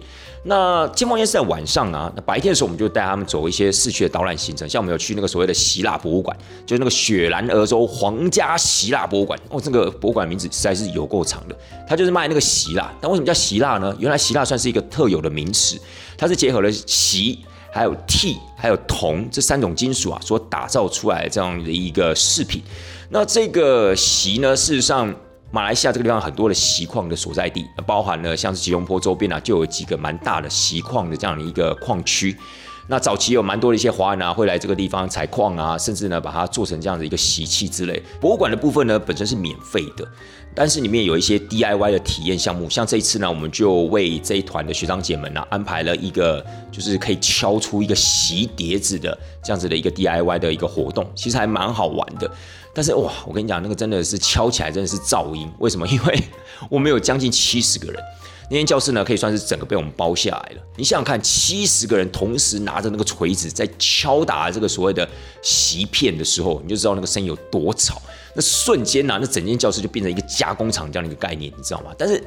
[0.46, 9.40] 那接风宴是在晚上啊，那白天的时候我们就带他们走一些市区的导览行程，像我们有去那个所谓的希腊博物馆，就是那个雪兰莪州皇家希腊博物馆。
[9.50, 11.56] 哦，这个博物馆名字实在是有够长的，
[11.88, 12.92] 它就是卖那个希腊。
[13.00, 13.96] 但为什么叫希腊呢？
[13.98, 15.80] 原来希腊算是一个特有的名词，
[16.18, 17.40] 它是结合了锡、
[17.72, 22.62] 还有锑、还有铜这三种金属啊所打造出来这样的一个饰品。
[23.10, 25.16] 那这个锡呢，事实上。
[25.54, 32.36] 马来西亚这个地方很多的锡矿的所在地，包含了像是吉隆坡周边啊，就有几个蛮大的锡矿的这样的一个矿区。
[32.88, 38.02] 那早期有蛮多的一些华人啊，会来这个地方采矿啊，甚至呢把它做成这样的一个习器之类。
[38.20, 40.04] 博物馆的部分呢，本身是免费的，
[40.56, 52.30] 但是里面有一些 DIY 的体验项目，像这一次呢，我们就为这一团的学长姐们呢安排了一个，就是可以敲出一个锡碟子的这样子的一个 DIY 的一个活动，其实还蛮好玩的。
[52.74, 55.48] 但是哇，我跟你讲，那个真的是敲起来真的是噪音。
[55.60, 55.88] 为什么？
[55.88, 56.24] 因为
[56.70, 58.04] 我们有将近七十个人，
[58.50, 60.62] 那间教室呢可以算是整个被我们包下来了。
[60.76, 65.08] 你想想看，七十个人同时拿着那个锤子在敲打这个所谓的
[65.42, 68.02] 席片的时候，你就知道那个声音有多吵。
[68.36, 71.92] 那瞬间呐，那整间教室就变成一个加工厂这样的一个概念，你知道吗？
[71.98, 72.24] 但是。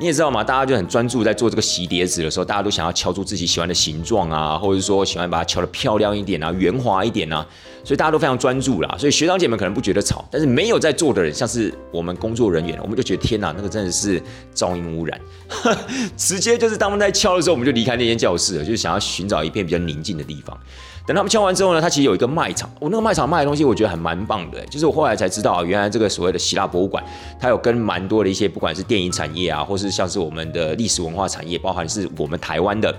[0.00, 7.46] 你也知道嘛，大家就很专注在做这个洗碟子的时候，大家都想要敲出自己喜欢的形状啊，或者说喜欢把它敲得漂亮一点啊，圆滑一点啊，
[7.84, 8.96] 所以大家都非常专注啦。
[8.98, 14.20] 所以学长姐们可能不觉得吵，但是没有在做的人，像是我们工作人员，我们就觉得天哪，那个真的是
[14.54, 15.20] 噪音污染，
[16.16, 20.58] 直接就是他们在敲的时候，我们就离开那间教室了，就是想要寻找一片比较宁静的地方。
[21.04, 24.64] 等他们敲完之后呢，他其实有一个卖场，我那个卖场卖的东西，我觉得还蛮棒的。
[24.66, 27.02] 就是我后来才知道，原来这个所谓的希腊博物馆，
[27.40, 32.94] 它有跟蛮多的一些，不管是电影产业啊，或是像是我们的历史文化产业，包含是我们台湾的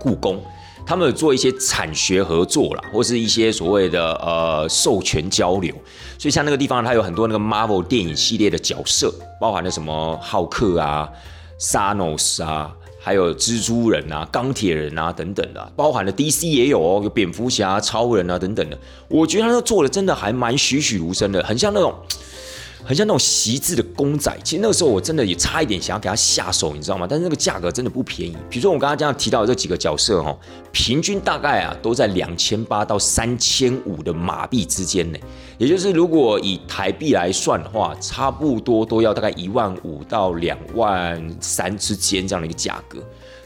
[0.00, 0.42] 故宫，
[0.84, 5.74] 他们有做一些产学合作啦，或是一些所谓的呃授权交流。
[6.18, 11.08] 所以像那个地方，它有很多那个 Marvel 电影系列的角色，包含了什么浩克啊、
[11.58, 12.72] 沙诺斯啊。
[13.04, 18.78] 还有蜘蛛人啊、钢铁人啊等等的，包含了 DC 也有哦，有蝙蝠侠、超人啊等等的。
[19.08, 21.92] 我觉得他做的真的还蛮栩栩如生的，很像那种。
[22.84, 27.06] 很像那种席字的公仔，其实那个时候我真的也差一点想要给他下手，你知道吗？
[27.08, 28.36] 但是那个价格真的不便宜。
[28.50, 30.38] 比如说我刚刚这样提到的这几个角色哦，
[30.72, 35.18] 平均大概啊都在两千八到三千五的马币之间呢。
[35.58, 42.98] 也就是如果以台币来算的话，差不多都要大概一万五到两万三之间这样的一个价格。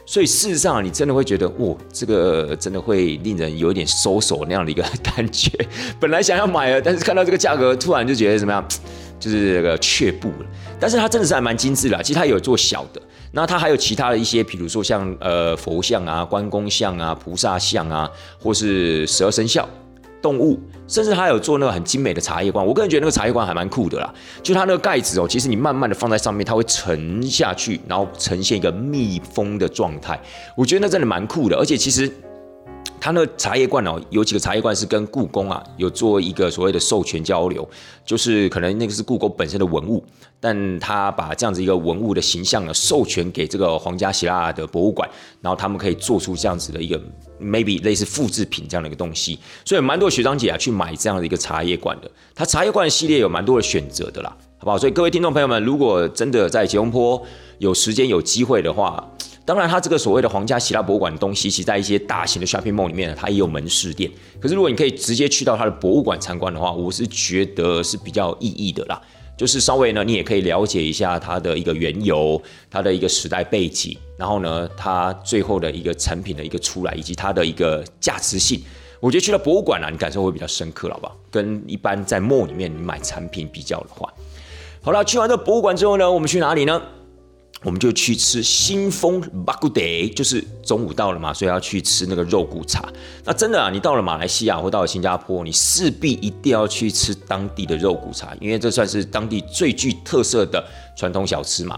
[0.06, 5.50] 所以事实上，你真的会觉得，哇，这个真的会令人有一点收手那样的一个感觉。
[6.00, 8.64] 本来想要买了，但是看到这个价格，突然就觉得怎么样？
[9.18, 10.46] 就是这个却步了，
[10.78, 12.00] 但是它真的是还蛮精致的。
[12.02, 13.00] 其实它有做小的，
[13.32, 19.66] 那它还有其他的一些，比如说像呃佛像啊、关公像啊、菩萨像啊，或是十二生肖
[20.20, 22.64] 动物，甚至他有做那个很精美的茶叶罐。
[22.64, 30.20] 我个人觉得那个茶叶罐还蛮酷的啦，就它那个盖子哦，其实你慢慢的放在上面，它会沉下去，然后呈现一个密封的状态。
[30.54, 32.10] 我觉得那真的蛮酷的，而且其实。
[33.00, 37.68] 他那个茶叶罐哦，有几个茶叶罐是跟故宫啊有做一个所谓的授权交流，
[38.04, 40.04] 就是可能那个是故宫本身的文物，
[40.40, 45.08] 但他把这样子一个文物的形象呢授权给这个皇家希腊的博物馆，
[45.40, 47.00] 然后他们可以做出这样子的一个
[47.40, 54.76] maybe 类似复制品这样的一个东西，所以蛮多学长姐啊去买这样的一个茶叶罐的，它茶叶罐系列有蛮多的选择的啦，好不好？
[54.76, 57.22] 所以各位听众朋友们，如果真的在吉隆坡
[57.58, 59.08] 有时间有机会的话，
[59.46, 64.10] 当然，它这个所谓的皇家希腊博物馆的东西，其在一些大型的 shopping mall 里面呢，它也有门市店。
[64.40, 69.00] 可是，如果你可以直接去到它的博物馆参观的话，我是觉得是比较有意义的啦。
[69.38, 78.60] 就是稍微呢，你也可以了解一下它的一个缘由，它的一个时代背景，然后呢，它最后的一个成品的一个出来，以及它的一个价值性。
[78.98, 81.16] 我觉得去到博物馆啊，你感受会比较深刻，好不好？
[81.30, 84.12] 跟一般在 mall 里面你买产品比较的话，
[84.82, 86.82] 好了，去完这博物馆之后呢，我们去哪里呢？
[87.62, 89.80] 我们就去吃新丰巴古德，
[90.14, 92.86] 就是中午到了嘛，所以要去吃那个肉骨茶。
[93.24, 100.64] 那真的啊，你到了马来西亚或到了新加坡，你势必一定要去吃当地的肉骨茶，因为这算是当地最具特色的
[100.96, 101.76] 传统小吃嘛。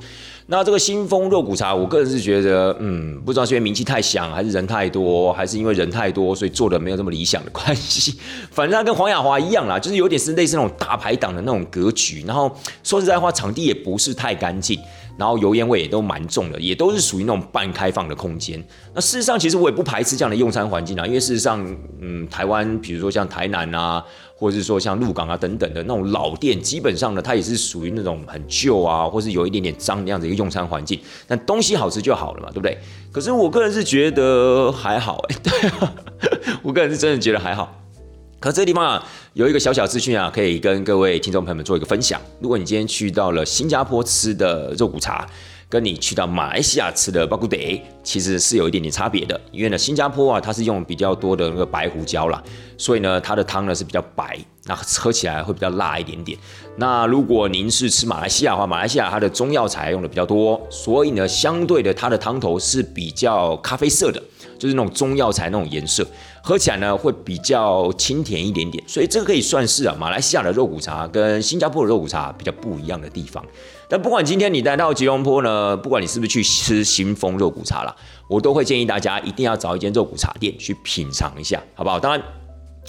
[0.51, 8.15] 那这个新丰肉骨茶，我个人是觉得，嗯，不知道是因为名气太响，还是人太多，还是因为人太多，所以做的没有这么理想的关系。
[8.51, 12.25] 反正它跟黄雅华一样啦， 就是有点是类似那种大排档的那种格局。
[12.27, 12.51] 然后
[12.83, 14.81] 说实在话，场地也不是太干净，
[15.19, 18.65] 然后油烟味也都蛮重的，也都是属于那种半开放的空间。
[18.95, 21.63] 那事实上，其实我也不排斥这样的用餐环境啊，因为事实上，
[22.01, 24.03] 嗯，台湾比如说像台南啊。
[24.41, 30.97] 或者是说像鹿港啊等等的那种老店，基本上呢，它也是属于那种很旧啊，或是有一点点脏那样子一个用餐环境。
[31.27, 32.79] 但东西好吃就好了嘛，对不对？
[33.11, 35.93] 可是我个人是觉得还好，哎，对啊，
[36.63, 37.77] 我个人是真的觉得还好。
[38.41, 42.21] 可这个地方啊，有一个小小资讯啊，可以跟各位听众朋友们做一个分享。
[42.41, 45.27] 如果你今天去到了新加坡吃的肉骨茶。
[45.71, 47.59] 跟你去到马来西亚吃的巴古德，
[48.03, 49.39] 其实是有一点点差别的。
[49.53, 52.43] 因为呢，新加坡啊，它是用比较多的那个白胡椒啦，
[52.79, 56.39] 所以呢，它的汤呢是比较白，那喝起来会比较辣一点点。
[56.77, 64.23] 那如果您是吃马来西亚的话，马来西亚它的中药材用的比较多，所以呢，相对的它的汤头是比较咖啡色的，
[64.59, 66.03] 就是那种中药材那种颜色，
[66.49, 68.83] 喝起来呢会比较清甜一点点。
[68.89, 73.45] 所以这个可以算是啊，马来西亚的肉骨茶跟新加坡的肉骨茶比较不一样的地方。
[73.87, 77.95] 但不管今天你来到吉隆坡呢，不管你是不是去吃新丰肉骨茶啦，
[78.31, 82.01] 我都会建议大家一定要找一间肉骨茶店去品尝一下，好不好？
[82.01, 82.23] 当然，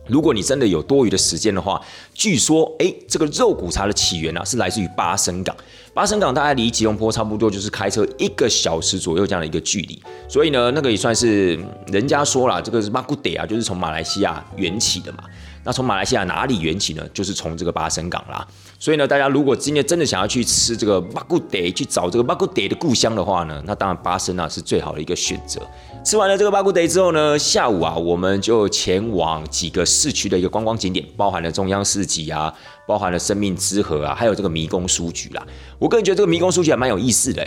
[0.10, 1.82] 如果你真的有多余的时间的话，
[2.14, 5.56] 据说，哎，这个肉骨茶的起源呢是来自于巴生港，
[5.94, 15.24] 巴生港大概离吉隆坡差不多就是开车一个小时左右这样的一个距离，所以呢，那个也算是人家说了，这个是马古德啊，就是从马来西亚缘起的嘛。
[15.64, 17.04] 那从马来西亚哪里缘起呢？
[17.14, 18.48] 就是从这个巴生港啦。
[18.80, 25.62] 所以呢，大家如果今天真的想要去吃这个巴古德，去找这个巴古德的故乡的话呢，那当然巴生啊是最好的一个选择。
[26.04, 32.54] 吃完了这个巴古德之后呢，下午啊我们就前往几个市区的一个观光景点，包含了中央市集啊，
[32.88, 35.46] 包含了生命之河啊，还有这个迷宫书局啦。
[35.78, 37.46] 我个人觉得这个迷宫书局还蛮有意思的。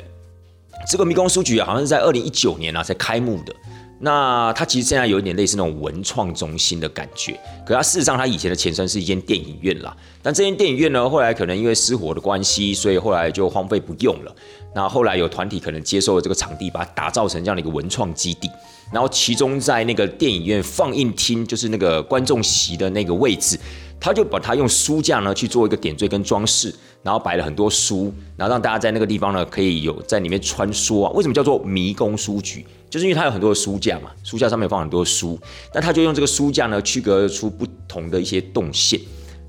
[0.91, 3.55] 这个迷宫书局啊，好像是在二零一九年啊才开幕的。
[4.05, 9.97] 那它其实现在有一点类似那种文创中心的感觉，可它事实上它以前的前身是一间电影院啦。
[10.21, 14.35] 但这间电影院呢，后来可能因为失火的关系，所以后来就荒废不用了。
[14.75, 18.51] 那后来有团体可能接受了这个场地，把它打造成这样的一个文创基地。
[18.93, 23.57] 然后其中在那个电影院放映厅，就是那个观众席的那个位置，
[24.01, 31.11] 他就把它用书架呢去做一个点缀跟装饰，然后摆了很多书，然后让大家在那个地方呢可以有在里面穿梭啊。
[31.15, 32.65] 为什么叫做迷宫书局？
[32.89, 35.39] 就是因为它有很多的书架嘛，书架上面放很多书，
[35.73, 39.01] 那他就用这个书架呢区隔出不同的一些动线，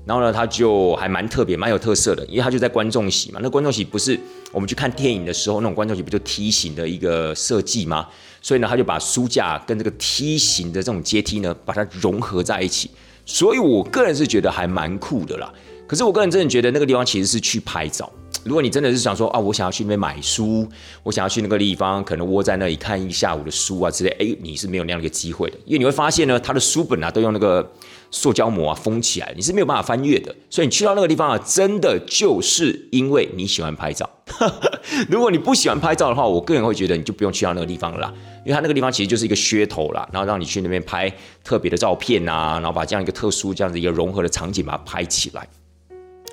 [0.06, 4.18] 然后呢，他就还蛮特别、蛮有特色的，因为他就在观众席嘛，那观众席不是
[4.50, 8.08] 我们去看电影的时候那种观众席不就梯形的一个设计吗？
[8.40, 12.90] 所以呢，他就把书架跟这个梯形的这种阶梯呢，把它融合在一起，
[13.26, 15.52] 所以我个人是觉得还蛮酷的啦。
[15.86, 18.10] 可是我个人真的觉得那个地方其实是去拍照。
[18.42, 20.68] 如果你真的是想说啊，我想要去那边买书，
[21.02, 27.72] 我想要去那个地方，可能窝在那里看一下午的书啊之类，哎，你是没有那样的一个机会的，因为你会发现呢，他的书本啊都用那个
[28.10, 30.34] 塑胶膜啊封起来，你是没有办法翻阅的。
[30.50, 34.08] 所以你去到那个地方啊，真的就是因为你喜欢拍照。
[35.08, 38.12] 如果你不喜欢拍照的话，我个人会觉得你就不用去到那个地方了啦，
[38.44, 41.10] 因为它那个地方其实就是一个噱头啦，然后让你去那边拍
[41.42, 45.48] 特别的照片啊，然后把这样一个特殊这样子一个融合的场景把它拍起来。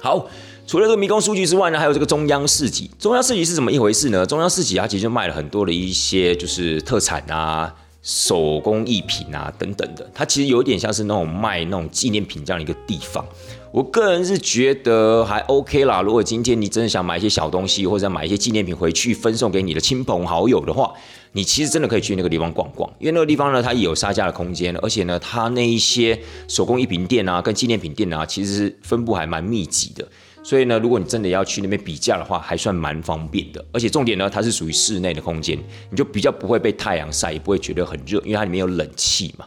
[0.02, 0.28] 好。
[0.68, 2.90] 除了这个迷宫书局之外呢，还有这个中央市集。
[2.98, 4.26] 中央市集是怎么一回事呢？
[4.26, 10.10] 中央市集它其实就卖了很多的一些就是特产啊、手工艺品啊等等的。
[10.14, 13.26] 它其实有点像是那种卖那种纪念品这样的一个地方。
[13.74, 16.02] 我个人是觉得还 OK 啦。
[16.02, 20.94] 如果今天你真的想买一些小东西，或者买一些纪念品回去分送给你的亲朋好友的话，
[21.34, 22.90] 你其实真的可以去那个地方逛逛。
[23.00, 30.08] 因为那个地方呢，它也有杀价的空间，而且呢，它那一些手工艺品店啊、跟纪念品店啊，其实分布还蛮密集的。
[30.44, 33.64] 所以呢，如果你真的要去那边比价的话，还算蛮方便的。
[33.72, 35.58] 而且重点呢，它是属于室内的空间，
[35.90, 39.46] 你就比较不会被太阳晒，也不会觉得很热，因为它里面有冷气嘛。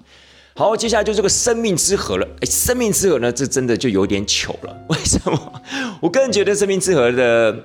[0.54, 2.24] 好，接下来就这个生命之河了。
[2.40, 4.76] 哎，生命之河呢，这真的就有点糗了。
[4.88, 5.62] 为什么？
[6.00, 7.64] 我个人觉得生命之河的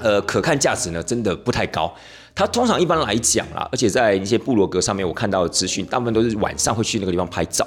[0.00, 1.94] 呃可看价值呢，真的不太高。
[2.34, 7.66] 它通常一般来讲啦，而且在一些部落格上面我看到的资讯，大部分都是晚上会去那个地方拍照。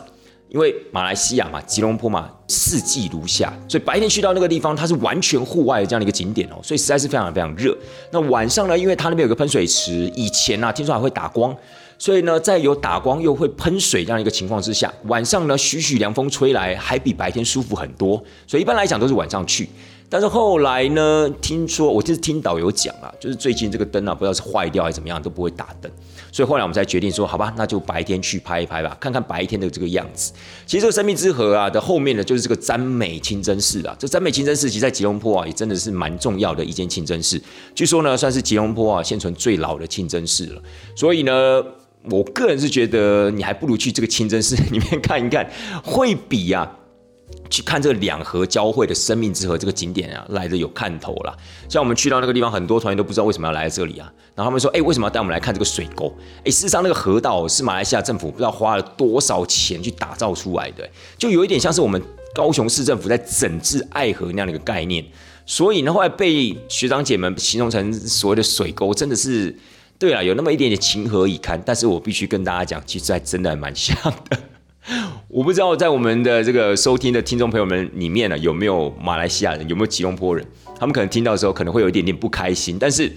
[0.50, 7.78] 因为马来西亚嘛，吉隆坡嘛，四季如夏，所以白天去到那个地方，它是完全户外的这样的一个景点哦，所以实在是非常非常热。
[8.12, 11.54] 那晚上呢，因为它那边有个喷水池，以前呢听说还会打光，
[11.98, 18.24] 所以呢在有打光又会喷水这样一个情况之下，晚上呢徐徐凉风吹来，还比白天舒服很多。
[18.48, 19.68] 所以一般来讲都是晚上去。
[20.10, 25.92] 但是后来呢，听说我就是听导游讲啊，就是最近这个灯啊，不知道是坏掉还是怎么样，都不会打灯。
[26.32, 30.32] 所以后来我们才决定说，好吧，那就白天去拍一拍吧，看看白天的这个样子。
[30.66, 33.94] 其实这个生命之河啊的后面呢，就是这个詹美清真寺啊。
[34.00, 37.42] 这詹美清真寺其实在吉隆坡啊，也真的是蛮重要的一间清真寺。
[37.76, 40.62] 据说呢，算是吉隆坡啊现存最老的清真寺了。
[40.96, 41.62] 所以呢，
[42.10, 45.50] 我个人是觉得，你还不如去这个清真寺里面看一看，
[45.84, 46.78] 会比啊。
[47.50, 51.36] 去看这个两河交汇的生命之河这个景点啊，来的有看头啦。
[51.70, 54.12] 像我们去到那个地方，很多团员都不知道为什么要来这里啊。
[54.36, 56.16] 然后他们说：“哎，为什么要带我们来看这个水沟？”
[56.46, 62.02] 哎，事实上那个河道是马来西亚政府不知道花了多少钱去打造出来的，就有一点像是我们
[62.36, 65.04] 高雄市政府在整治爱河那样的一个概念。
[65.46, 69.58] 所以呢，后来被学长姐们形容成所谓的水沟，真的是
[69.98, 71.60] 对啊，有那么一点点情何以堪。
[71.66, 73.96] 但是我必须跟大家讲，其实还真的还蛮像
[74.30, 74.38] 的。
[75.28, 80.46] 我不知道在我们的这个收听的听众朋友们里面呢，有没有马来西亚人，有没有吉隆坡人？
[80.80, 82.78] 他们可能听到的时候可能会有一点点不开心。
[82.80, 83.12] 但是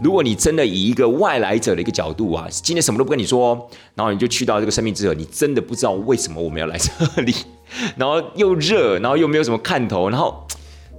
[0.00, 7.34] 如果你真的以一个外来者的一个角度啊，今天什么都不跟你说，然后你就去到这个生命之河，你真的不知道为什么我们要来这里，
[7.96, 10.46] 然后又热，然后又没有什么看头，然后。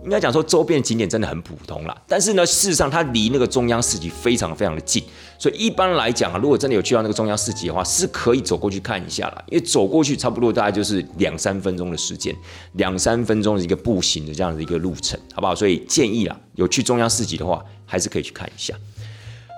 [0.03, 1.97] 应该讲说，周边景点真的很普通啦。
[2.07, 5.03] 但是呢，事实上它离那个中央市集非常非常的近，
[5.39, 9.43] 所以一般来讲啊，如果真的有去到那个中央市集的话，是可以走过去看一下啦。
[9.49, 12.35] 因为走过去差不多大概就是两三分钟的时间，
[12.73, 15.53] 两三分钟的一个步行的这样的一个路程，好不好？
[15.53, 18.73] 所以建议啦，有去中央市集的话，还是可以去看一下。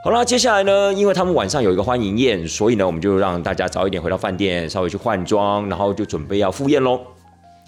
[0.04, 7.00] 好啦，接下来呢，因为他们晚上有一个欢迎宴，所以呢，我们就让大家早一点回到饭店，稍微去换装，然后就准备要赴宴喽。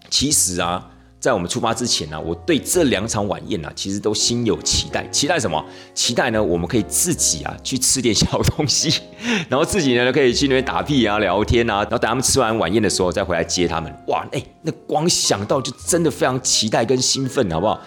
[0.09, 0.90] 其实啊。
[1.21, 5.07] 在我们出发之前呢，我对这两场晚宴呢，其实都心有期待。
[5.09, 5.63] 期待什么？
[5.93, 9.01] 期待呢，我们可以自己啊去吃点小东西，
[9.47, 13.95] 然后自己呢可以去那边打屁啊、聊天啊，然后等他们吃完晚宴的时候再回来接他们。
[14.07, 17.79] 哇，哎，那光想到就真的非常期待跟兴奋，好不好？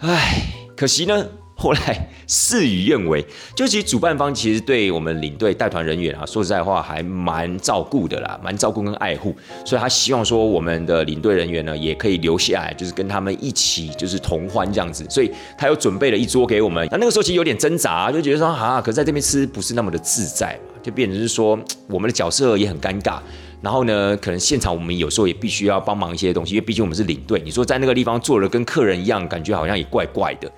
[0.00, 1.24] 唉，可惜呢。
[1.56, 3.24] 后来事与愿违，
[3.54, 9.34] 就其实主办方其实对我们领队带团人员啊，说实在话还蛮照顾的啦，蛮照顾跟爱护，
[9.64, 16.86] 所以他希望说我们的领队人员呢也可以留下来，就是跟他们一起就是同欢这样子，所以他又准备了一桌给我们。
[16.90, 23.18] 那那个时候其实有点挣扎，就觉得说啊，可是在这边吃不是那么的自在嘛，就变成是说我们的角色也很尴尬。
[23.62, 30.50] 然后呢，可能现场我们有时候也必须要帮忙一些东西，因为毕竟我们是领队，你说在那个地方坐的跟客人一样，感觉好像也怪怪的。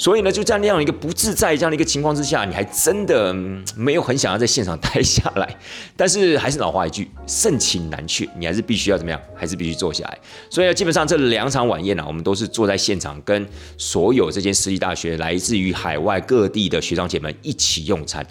[0.00, 3.34] 所以呢，就在那样一个不自在这样的一个情况之下，你还真的
[3.76, 5.46] 没有很想要在现场待下来。
[5.94, 9.20] 但是还是老话一句，盛情难却，你还是必须要怎么样？
[9.36, 10.18] 还是必须坐下来。
[10.48, 13.46] 所以基本上这两场晚宴呢，我们都是坐在现场，跟
[13.76, 18.26] 所有这间私立大学来自于海外各地的学长姐们一起用餐。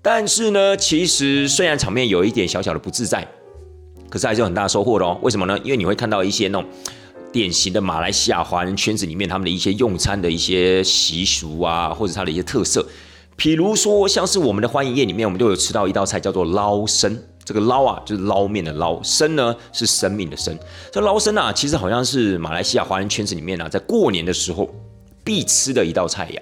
[0.00, 3.28] 但是呢，其实虽然场面有一点小小的不自在，
[4.08, 5.18] 可是还是有很大收获的哦。
[5.20, 5.58] 为什么呢？
[5.62, 6.66] 因为你会看到一些那种。
[7.32, 12.84] 典型的马来西亚华人圈子里面，他们的一些用餐的一些习俗啊，或者它的一些特色，
[13.36, 17.16] 比如说像是我们的欢迎宴里面，我们都有吃到一道菜叫做捞生。
[17.44, 20.56] 这个捞啊，就是捞面的捞；生呢，是生命的生。
[20.92, 24.68] 这捞生啊，其实好像是马来西亚华人圈子里面呢，在过年的时候
[25.24, 26.40] 必吃的一道菜肴。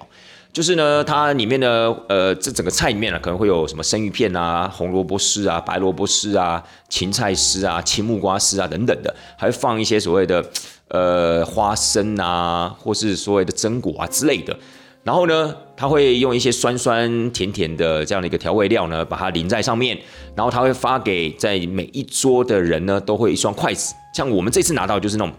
[0.51, 10.43] 就是呢，它里面呢，呃，这整个菜里面呢，可能会有什么生鱼片啊、红萝卜丝啊、白萝卜丝啊、芹菜丝啊、青木瓜丝啊等等的，还放一些所谓的。
[10.89, 14.57] 呃，花生啊，或是所谓的榛果啊之类的，
[15.03, 19.95] 然后呢，他会用一些酸酸甜甜的这样的一个调味料呢，把它淋在上面，
[20.35, 23.93] 然后他会发给在每一桌的人呢，都会一双筷子。
[24.15, 25.33] 像我们这次拿到就是那种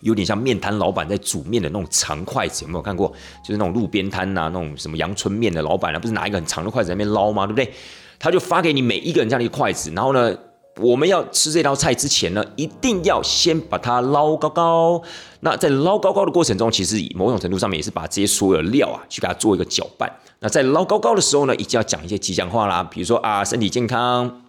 [0.00, 3.12] 有点像面摊老板在煮面的那种长筷子，有没有看过？
[3.44, 7.46] 就是那种路边摊呐，那种什么阳春面的老板啊，不是拿一个很长的筷子在那边捞吗？
[7.46, 7.70] 对不对？
[8.18, 10.34] 他就发给你每一个人这样的一个筷子，然后呢？
[10.80, 15.02] 我们要吃这道菜之前呢，一定要先把它捞高高。
[15.40, 20.10] 那在捞高高的过程中，其实某种程度上面也是把这些所有的料啊，去给它做一个搅拌。
[20.40, 24.42] 那在捞高高的时候呢，一定要讲一些吉祥话啦，比如说啊，身体健康，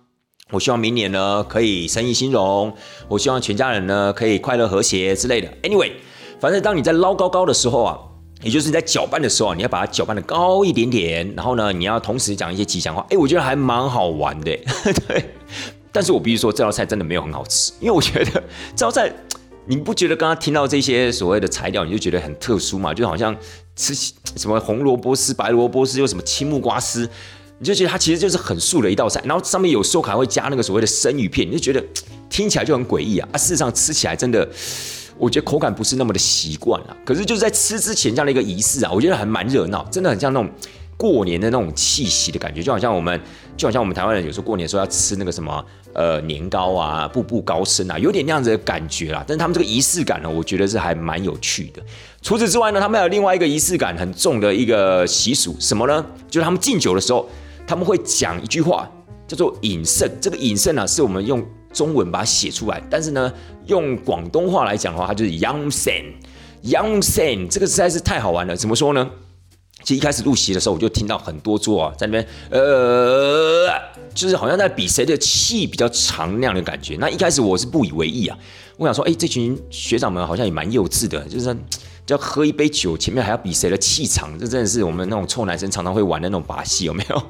[0.51, 2.73] 我希望明年呢可以生意兴隆，
[3.09, 5.49] 我希望全家人呢可以快乐和谐之类的。
[5.63, 5.91] Anyway，
[6.39, 7.97] 反正当你在捞高高的时候啊，
[8.41, 13.05] 也就是你在搅拌的时候啊，你要把它搅拌的高一点点，然后呢，你要同时讲一些吉祥话。
[13.09, 14.57] 哎，我觉得还蛮好玩的，
[15.07, 15.35] 对。
[15.91, 18.43] 但是我必须说，这道菜真的没有很好吃，因为我觉得
[18.75, 19.13] 这道菜，
[19.65, 22.93] 你不觉得刚刚听到这些所谓的材料，你就觉得很特殊嘛？
[22.93, 23.35] 就好像
[23.75, 23.93] 吃
[24.37, 27.09] 什么红萝卜丝、白萝卜丝，又什么青木瓜丝，
[27.59, 29.21] 你就觉得它其实就是很素的一道菜。
[29.25, 31.83] 然后上面有时候还会加那个所谓的生鱼片，你就觉得
[32.29, 33.27] 听起来就很诡异啊！
[33.33, 34.47] 啊，事实上吃起来真的，
[35.17, 36.95] 我觉得口感不是那么的习惯啊。
[37.05, 40.49] 可是就是在吃之前这样的一个仪式啊，我觉得还蛮热闹，真的很像那种。
[41.01, 43.19] 过年的那种气息的感觉，就好像我们，
[43.57, 49.25] 就好像我们台湾人有时候过年时候要吃那个什么呃年糕啊、步步高升啊，有点那样子的感觉啦。
[49.27, 51.81] 但是他们这个仪式感呢，我觉得是还蛮有趣的。
[52.21, 56.05] 除此之外呢，他们还有另外一个仪式感很重的一个习俗，什么呢？
[56.29, 57.27] 就是他们敬酒的时候，
[57.65, 58.87] 他们会讲一句话，
[59.27, 60.07] 叫做饮胜。
[60.21, 61.43] 这个饮胜呢，是我们用
[61.73, 63.33] 中文把它写出来，但是呢，
[63.65, 66.03] 用广东话来讲的话，它就是 Young Sen。
[66.63, 69.09] Young Sen 这个实在是太好玩了，怎么说呢？
[69.83, 73.67] 其实一开始入席的时候，我就听到很多桌啊在那边，呃，
[74.13, 76.97] 就是好像在比谁的气比较长那样的感觉。
[76.99, 78.37] 那一开始我是不以为意啊，
[78.77, 81.55] 我想说，哎，这群学长们好像也蛮幼稚的，就是
[82.07, 87.23] 要喝一杯酒，前面还要比谁的气场，这真的是我们那种臭男生常常会玩的那种把戏，有没有？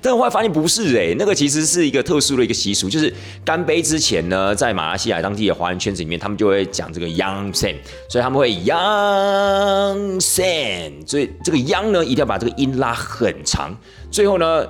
[0.00, 3.12] 但我后来发现不是哎，那个其实是一个特殊的一个习俗，就是
[3.44, 7.76] 干杯之前呢，在马来西亚当地的华人圈子里面，他们就会讲这个 Young Sen，
[8.08, 13.76] 所以他们会 Young Sen，所以这个 Young 呢一定要把这个音拉很长，
[14.10, 14.66] 最后呢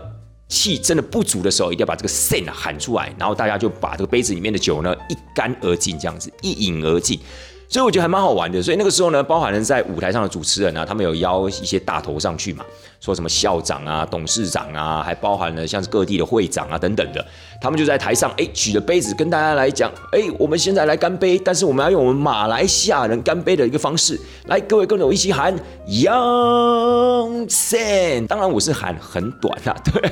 [0.48, 7.20] 气真的不足的时候，一定要把这个 Sen 喊出来，然后大家就把这个杯子里面的酒呢一干而尽，这样子一饮而尽。
[7.68, 12.64] 所以我觉得还蛮好玩的，所以那个时候呢，包含了在舞台上的主持人啊，他们有邀一些大头上去嘛，
[12.98, 17.22] 说什么校长啊、董事长啊，还包含了像是各地的会长啊等等的，
[17.60, 25.54] 他们就在台上哎举着杯子跟大家来讲，哎，我们现在来干杯，但是我们要用我们马来西亚人干杯的一个方式，来各位跟着我一起喊
[25.86, 30.10] Young Sen，当然我是喊很短啊，对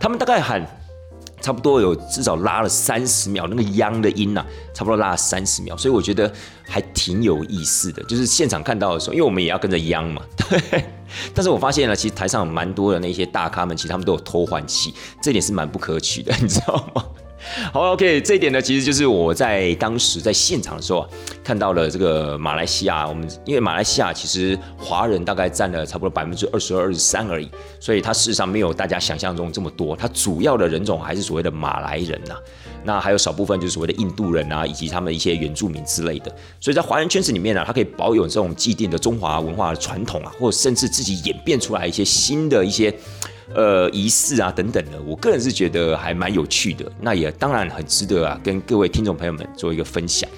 [0.00, 0.66] 他们大概喊。
[1.46, 4.44] 差不多有至少拉了三十秒，那个央的音呐，
[4.74, 6.28] 差不多拉了三十秒，所以我觉得
[6.68, 8.02] 还挺有意思的。
[8.02, 10.20] 就是现场看到的时候，因为我们也要跟着央嘛，
[10.50, 10.84] 对。
[11.32, 14.92] 但是我发现呢，其实台上蛮多的那些大咖们，其实他们都有偷换气，
[15.22, 17.04] 这点是蛮不可取的，你知道吗？
[17.72, 21.06] 好，OK，这一点呢，其实就是我在当时在现场的时候，
[21.44, 23.06] 看到了这个马来西亚。
[23.06, 29.94] 我们因为马来西亚其实华人大概占了差不多百分之二十二、二十三而已，所以它事实上没有大家想象中这么多。
[29.94, 32.34] 它主要的人种还是所谓的马来人呐，
[32.84, 36.34] 那还有少部分就是所谓的印度人啊，以及他们一些原住民之类的。
[36.60, 42.92] 所以在华人圈子里面呢，它可以保有这种既定的中华文化的传统啊，或者甚至自己演变出来一些新的一些。
[43.54, 50.28] 呃，仪式啊，等等的，我个人是觉得还蛮有趣的，那也当然很值得啊，跟各位听众朋友们做一个分享。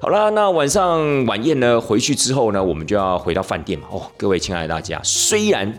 [0.00, 3.88] 好啦，那晚上晚宴呢，回去之后呢，我们就要回到饭店嘛。
[3.90, 5.72] 哦，各位亲爱的大家，虽然。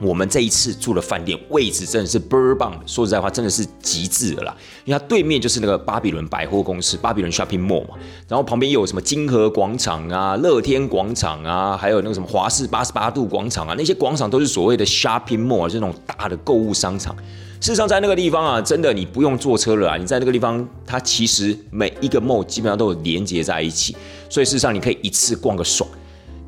[0.00, 4.54] 我们这一次住的饭店位置真的是倍儿棒，说实在话，真的是极致的啦。
[4.84, 7.94] 因为它对面就是那个巴比伦百货公司，巴比伦 shopping mall 嘛。
[8.26, 17.14] 然后旁边又有什么金河广场啊、乐天广场啊，还有那个什么华氏八十八度广场啊，那些广场都是所谓的 shopping mall，这种大的购物商场。
[17.60, 23.96] 事实上，在那个地方啊，真的你不用坐车了啊，你在那个地方，它其实每一个 mall 基本上都有连接在一起，
[24.28, 25.88] 所以事实上你可以一次逛个爽。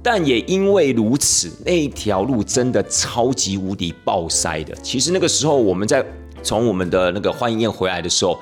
[0.07, 4.73] 但也因为如此，那一条路真的超级无敌爆塞的。
[4.77, 6.07] 其实那个时候我们在
[6.45, 8.39] 从我们的那个欢迎宴回来的时候，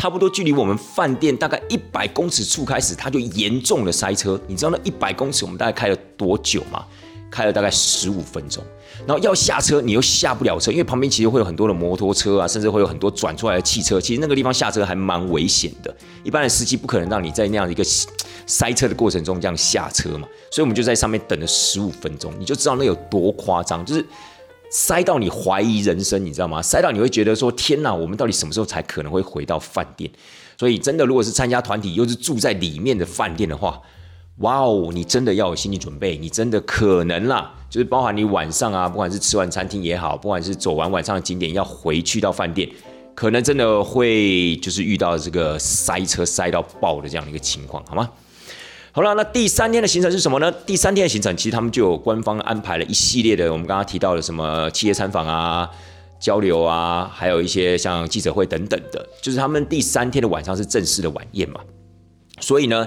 [0.00, 4.36] 差不多距离我们饭店大概一百公尺处开始，它就严重的塞车。
[4.48, 6.84] 你知道那一百公尺我们大概开了多久吗？
[7.30, 8.64] 开了大概十五分钟。
[9.04, 14.00] 然后要下车，你又下不了车，因为旁边其实会有很多的摩托车啊，甚至会有很多转出来的汽车。
[14.00, 17.84] 其实那个地方下车还蛮危险的，一般的司机不可能让你在那样一个
[18.46, 20.28] 塞车的过程中这样下车嘛。
[20.50, 24.04] 所以我们就在上面等了十五分钟，你就知道那有多夸张，就是
[24.70, 26.62] 塞到你怀疑人生，你知道吗？
[26.62, 30.10] 塞到你会觉得说天哪，我们到底什么时候才可能会回到饭店？
[30.58, 33.80] 所以真的，如果是参加团体又是住在里面的饭店的话，
[34.38, 37.52] 哇哦，你真的要有心理准备，你真的可能啦。
[37.70, 42.68] 就是包含你晚上啊，不管是吃完餐厅也好，不管是走完晚上的景点要回去到饭店，
[43.14, 48.08] 可能真的会就是遇到这个塞车塞到爆的这样的一个情况，好吗？
[48.92, 50.52] 好了，那第三天的行程是什么呢？
[50.64, 55.68] 第三天的行程其实他们就有官方安排了一系列的，我们刚刚提到的什么企业参访啊、
[56.20, 61.60] 交流啊，还有一些像记者会等等的，就是他们第三天的晚上是正式的晚宴嘛，
[62.40, 62.86] 所以呢。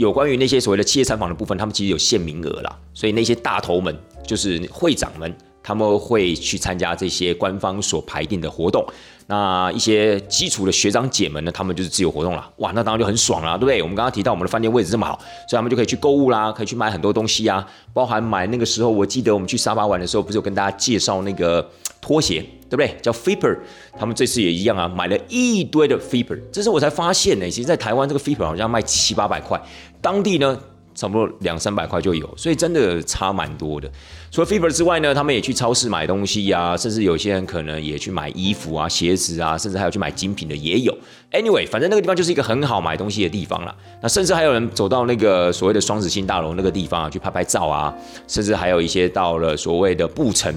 [0.00, 3.94] 有关于那些所谓的企业参访的部分，他们其实有限名额啦，所以那些大头们，
[4.26, 5.30] 就是会长们，
[5.62, 8.82] 他们会去参加这些官方所排定的活动。
[9.26, 12.50] 那一些基础的学长姐们呢，他们就是自由活动了。
[12.56, 13.82] 哇，那当然就很爽啦，对不对？
[13.82, 21.70] 我们刚刚提到我们的饭店位置这么好，所以他们就可以去购物啦，可以去买很多东西啊，包含买那个时候，我记得我们去沙巴玩的时候，不是有跟大家介绍那个
[22.00, 22.42] 拖鞋。
[22.70, 22.96] 对不对？
[23.02, 23.58] 叫 Flipper，
[23.98, 26.38] 他们这次也一样啊，买了一堆的 Flipper。
[26.52, 29.60] 这是我才发现呢，其实，在台湾这个 Flipper 好像卖七八百块，
[30.00, 30.56] 当地呢，
[30.94, 33.90] 差不多两三百块就有，所以真的差蛮多的。
[34.30, 40.96] 除了 Flipper 之外呢，他们也去超市买东西呀，甚至有些人可能也去买衣服啊、鞋子啊，甚至还有去买精品的也有。
[41.32, 43.74] Anyway，反正那个地方就是一个很好买东西的地方了。
[44.00, 47.92] 那甚至还有人走到那个所谓的双子星大楼那个地方啊，去拍拍照啊，
[48.28, 50.54] 甚至还有一些到了所谓的布城。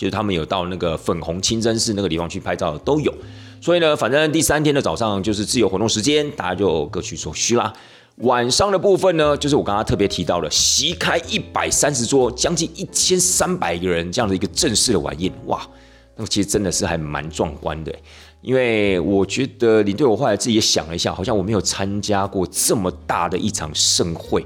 [0.00, 3.12] 就是他们有到那个粉红清真寺那个地方去拍照都有，
[3.60, 7.70] 所以呢，反正第三天的早上就是自由活动时间，大家就各取所需啦。
[8.16, 15.60] 晚上的部分呢，就是我刚刚特别提到了，席开一百三十桌，将近一千三百个人这样的一个正式的晚宴，哇！
[16.16, 17.94] 那其实真的是还蛮壮观的。
[18.40, 24.42] 因为我觉得领队，我后来自己也想了一下，好像我没有参加过这么大的一场盛会，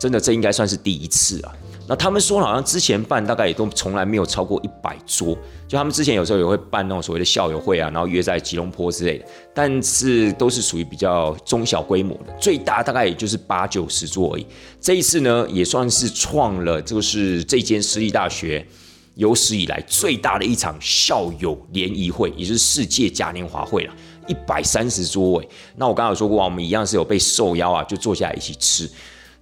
[0.00, 1.52] 真的这应该算是第一次啊。
[1.88, 5.36] 那他们说好像之前办大概也都从来没有超过一百桌，
[5.68, 9.24] 就他们之前有时候也会办那种所谓的校友会啊，然后约在吉隆坡之类的，
[9.54, 14.46] 但是都是属于比较中小规模的，最大大概也就是八九十桌而已。
[14.80, 18.66] 这一次呢，也算是创了这个是这间私立大学
[19.14, 23.94] 有史以来最大的一场校友联谊会，也就是世界嘉年华会了，
[24.26, 25.48] 一百三十桌位。
[25.76, 28.90] 那我刚刚有说过啊，我们一样是有被受邀啊，就坐下来一起吃。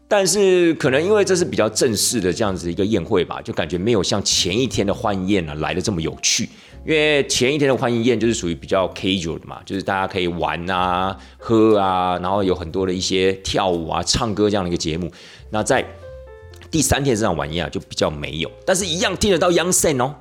[0.07, 6.49] 但是可能因为这是比较正式的这样子一个宴会吧，就感觉没有像前一天的欢宴呢来的这么有趣。
[6.87, 15.11] 因为前一天的欢迎宴就是属于比较 casual 的嘛，就是大家可以玩啊、喝啊，然后有很多的一些跳舞啊、唱歌这样的一个节目。
[15.49, 15.83] 那在
[16.75, 20.13] 第三天这场晚宴啊，就比较没有，但是一样听得到央声哦，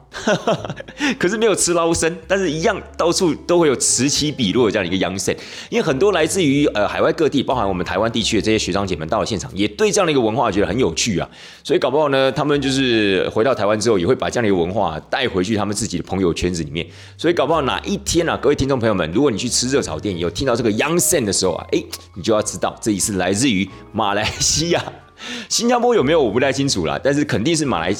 [1.17, 5.35] 可是没有吃捞生，但是一样到处都会有此起彼落的这样一个央声，
[5.71, 11.27] 因为很多来自于呃海外各地，包含我们台湾地区的这些学长姐们到了现场，也对这样的一个文化觉得很有趣啊，
[11.63, 16.85] 所以搞不好呢，他们就是回到台湾之后，也会把这样的一个文化带回去他们自己的朋友圈子里面，
[17.17, 21.83] 所以搞不好哪一天啊，各位听众朋友们，如果你去吃热炒店，有听到这个央声的时候啊，哎，
[22.13, 24.83] 你就要知道这里是来自于马来西亚。
[25.49, 27.95] 新加坡有没有我不太清楚啦，但是肯定是马来，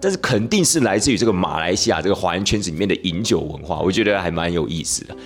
[0.00, 5.16] 但是肯定是来自于这个马来西亚这个华人圈子里面的饮酒文化，我觉得还蛮有意思的。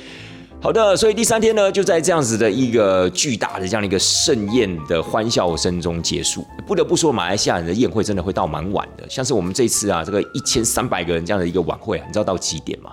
[0.63, 6.47] 好的，所以第三天呢，就在这样子的一个巨大的这样的一个盛宴的欢笑声中结束。
[6.67, 12.93] 不得不说，马来西亚人的宴会真的会到蛮晚的，像是我们这次啊，这个一千三百个人这样的一个晚会啊，你知道到几点吗？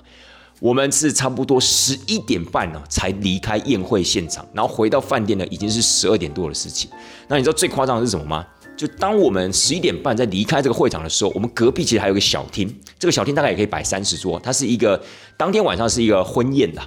[0.60, 6.90] 我们是差不多十一点半呢才离开宴会现场，然后回到饭店呢已经是十二点多的事情。
[7.28, 8.46] 那你知道最夸张的是什么吗？
[8.76, 15.02] 就当我们十一点半在离开这个会场的时候，我们隔壁其实还有个小厅，这个小厅大概也可以摆三十桌，它是一个
[15.36, 16.82] 当天晚上是一个婚宴的。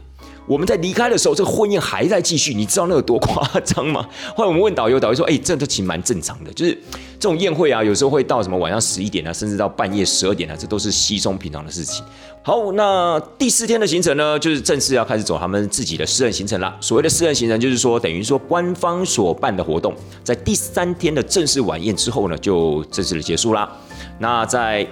[0.47, 4.09] 我们在离开的时候，这个婚宴还在继续，你知道那有多夸张吗？
[4.35, 6.73] 后来我们问导游，导游说：“哎，这都其实蛮正常的，就是
[7.21, 12.05] 这种宴会啊，有时候会到什么晚上十一点啊，甚至到半夜十二点啊，这都是稀松平常的事情。”
[12.43, 16.75] 好，那第四天的行程呢，就是正式要开始走他们自己的私人行程啦。
[16.81, 23.71] 所谓的私人行程，就是说等于说官方所办的活动，在第三天的正式晚宴之后呢，就正式的结束啦。
[24.19, 24.89] 那在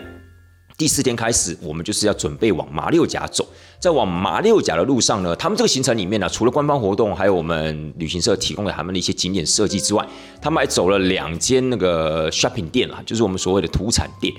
[0.77, 3.49] 第四天开始，我们就是要准备往马六甲走。
[3.81, 10.07] 在往马六甲的路上呢，他们这个行程里面呢，除了官方活动，还有我们旅行社提供给他们的一些景点设计之外，
[10.43, 14.35] 他们还走了两间那个 shopping 店啦，就是我们所谓的土产店。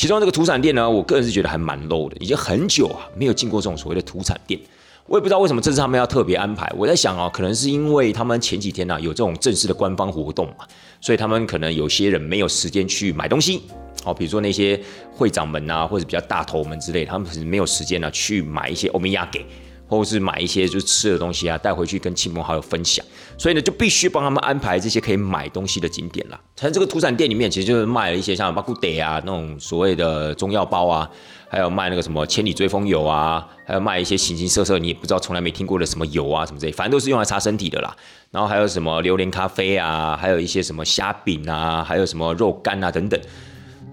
[0.00, 4.58] 其中这个土产店呢，我个人是觉得还蛮 low 的，已经很久啊没有进过这种所谓的土产店。
[5.04, 6.72] 我也不知道为什么这次他们要特别安排。
[6.74, 10.64] 我在想啊，可能是因为他们前几天呢有这种正式的官方活动嘛，
[11.02, 13.60] 所以他们可能有些人没有时间去买东西。
[14.02, 14.80] 哦，比如说那些
[15.12, 19.44] 会长们啊，或者比较大头们之类，他们可能没有时间呢去买一些欧米亚给，
[19.90, 23.04] 或者是买一些就是吃的东西啊，带回去跟亲朋好友分享。
[23.36, 26.40] 所以呢，就必须帮他们安排这些可以买东西的景点啦。
[26.56, 31.10] 像这个土产店里面，其实就是卖了一些像巴古德啊那种所谓的中药包啊，
[31.48, 37.96] 还有卖那个什么千里追风油啊，还有卖一些形形色色你也不知道从来没听过的什么油啊什么之类，反正都是用来擦身体的啦。
[38.30, 43.20] 然后还有什么榴莲咖啡啊，还有一些什么虾饼啊，还有什么肉干啊等等。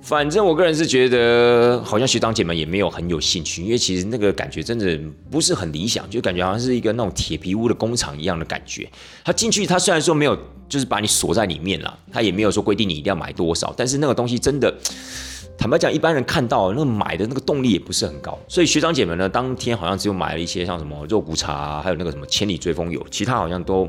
[0.08, 4.98] 反正我个人是觉得，好像学长姐们也没有很有兴趣，因为其实那个感觉真的
[5.30, 8.90] 不是很理想，就感觉好像是一个那种铁皮屋的工厂一样的感觉。
[9.26, 10.34] 他进去，他虽然说没有，
[10.70, 14.74] 就是把你锁在里面了，他也没有说规定你一定要买多少，但是那个东西真的，
[15.60, 18.40] 坦白讲，一般人看到那个买的那个动力也不是很高。
[18.48, 23.86] 所以学长姐们呢，当天好像只有买了一些像什么肉骨茶，还有那个什么千里追风油，其他好像都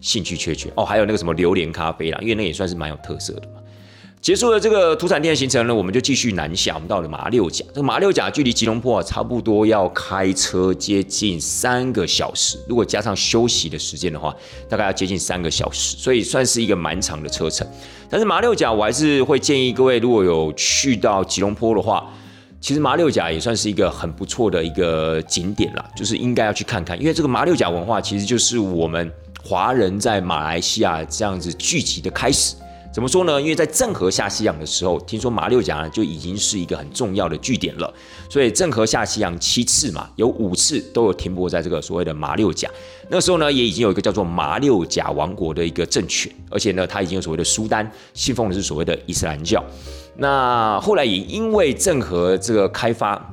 [0.00, 0.72] 兴趣缺缺。
[0.76, 3.54] 哦，还有那个什么榴莲咖啡啦，因为那也算是蛮有特色的嘛。
[4.20, 6.74] 结束了这个土产店的行程呢，我们就继续南下。
[6.74, 12.58] 我们到了马六甲，这个马六甲距离吉隆坡啊，差不多要开车接近三个小时。
[12.68, 14.34] 如果加上休息的时间的话，
[14.68, 17.64] 大概要接近三个小时，所以算是一个蛮长的车程。
[18.10, 22.04] 但是马六甲，我还是会建议各位，如果有去到吉隆坡的话，
[22.60, 26.98] 其实马六甲也算是一个很不错的一个景点啦，就是应该要去看看。
[27.00, 29.12] 因为这个马六甲文化，其实就是我们
[29.44, 32.56] 华人在马来西亚这样子聚集的开始。
[32.96, 33.38] 怎么说呢？
[33.38, 37.92] 因为在郑和下西洋的时候，听说马六甲呢就已经是一个很重要的据点了。
[38.30, 42.70] 所以郑和下西洋七次嘛，有五次都有停泊在这个所谓的马六甲。
[43.10, 49.62] 那时候呢，也已经有一个叫做马六甲王国的一个政权，而且呢，他已经有所谓的苏丹，信奉的是所谓的伊斯兰教。
[50.16, 53.30] 那后来也因为郑和这个开发。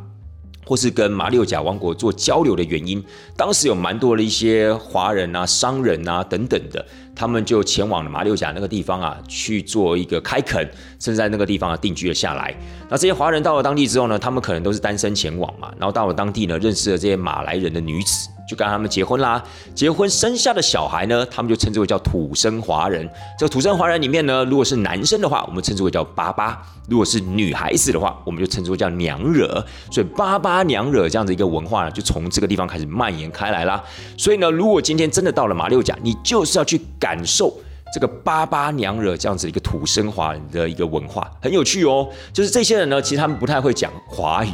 [0.65, 3.03] 或是跟马六甲王国做交流的原因，
[3.35, 6.85] 当时有蛮多的一些华人啊、商人啊等等的，
[7.15, 10.63] 他们就前往了马六甲那个地方啊，去做一个开垦，
[10.99, 12.53] 甚至在那个地方啊定居了下来。
[12.89, 18.29] 那这些华人到了当地之后呢，他们可能都是单身前往嘛，然后到了当地呢，认识了这些马来人的女子。
[18.45, 19.41] 就跟他们结婚啦，
[19.73, 23.09] 结婚生下的小孩呢，他们就称之为叫土生华人。
[23.39, 29.65] 这个土生华人里面呢，如果是男生的话，我们称之为叫爸爸；如果是女孩子的话，我们就称之为叫娘惹。
[29.89, 33.81] 所以爸爸娘惹这样的一个文化呢，就从这个地方开始蔓延开来啦。
[34.17, 37.53] 所以呢，如果今天真的到了马六甲，你就是要去感受
[37.93, 42.07] 这个巴巴娘惹这样子一个土生华人的一个文化，很有趣哦。
[42.31, 44.53] 就是这些人呢，其实他们不太会讲华语。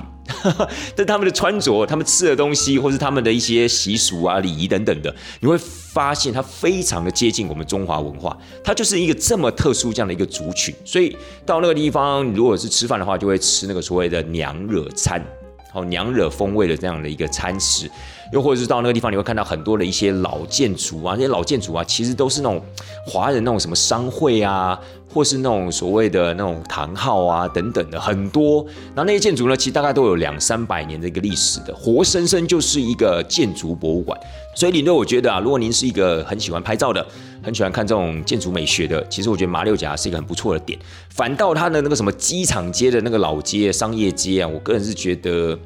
[0.95, 8.35] 但他们的穿着、他们吃的东西，或是他们的一些习俗啊、礼仪等等的，你会发现它非常的接近我们中华文化。
[8.63, 15.23] 它就是一个这么特殊这样的一个族群，所以到那个地方，如果是吃饭的话，就会吃那个所谓的娘惹餐，
[15.71, 17.89] 好娘惹风味的这样的一个餐食。
[18.31, 22.61] 又或者是到那个地方，你会看到很多的一些老建筑啊，那些老建筑啊，其实都是那种
[23.05, 24.79] 华人那种什么商会啊，
[25.11, 28.63] 或是那种所谓的那种堂号啊等等的很多。
[28.93, 34.19] 然后那些建筑呢，其实大概都有两三百年的一个历史的，活生生就是一个建筑博物馆。
[34.55, 37.03] 所以领队，我觉得啊，如果您是一个很喜欢拍照的，
[37.41, 40.77] 很喜欢看这种建筑美学的，其实我觉得马六甲是一个很不错的点。
[41.09, 45.57] 反倒它的那个什么机场街的那个老街、商业街啊，我个人是觉得。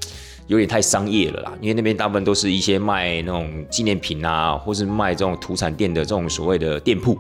[0.48, 7.18] 有点太商业了啦，因为那边大部分都是一些卖那种纪念品啊，或是卖这种土产店的这种所谓的店铺。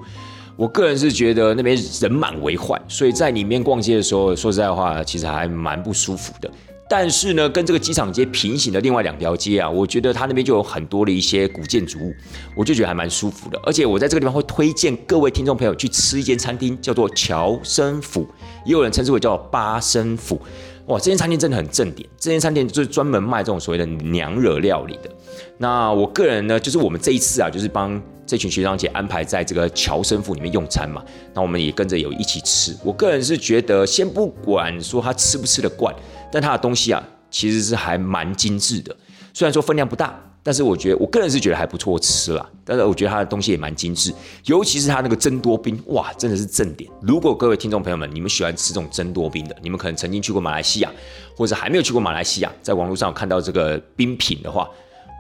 [0.55, 6.51] 我个人是觉得那边人满为患，所以在里面逛街的时候，说实在话，其实还蛮不舒服的。
[6.87, 12.13] 但是呢，跟这个机场街平行的另外两条街啊，我觉得它那边就有很多的一些古建筑物，
[12.55, 13.59] 我就觉得还蛮舒服的。
[13.63, 18.27] 而且我在这个地方会推荐各位听众朋友去吃一间餐厅，叫做乔生府，
[18.63, 20.39] 也有人称之为叫八生府。
[20.87, 22.07] 哇，这间餐厅真的很正点。
[22.17, 25.09] 这间餐厅就是专门卖这种所谓的娘惹料理的。
[25.57, 31.03] 那我个人呢，就是我们这一次啊，就是帮这群学长姐安排在这个乔生府里面用餐嘛。
[31.33, 32.75] 那我们也跟着有一起吃。
[32.83, 35.95] 我个人是觉得，先不管说他吃不吃得惯，
[36.31, 38.95] 但他的东西啊，其实是还蛮精致的。
[39.33, 40.19] 虽然说分量不大。
[40.43, 42.47] 但是我觉得，我个人是觉得还不错吃啦。
[42.65, 44.13] 但是我觉得它的东西也蛮精致，
[44.45, 46.89] 尤其是它那个蒸多冰，哇，真的是正点。
[47.01, 50.91] 如果各位听众朋友们，你们喜欢吃这种蒸多冰的，你们可能曾经去过马来西亚，
[51.35, 54.69] 或者还没有去过马来西亚，在网络上看到这个冰品的话。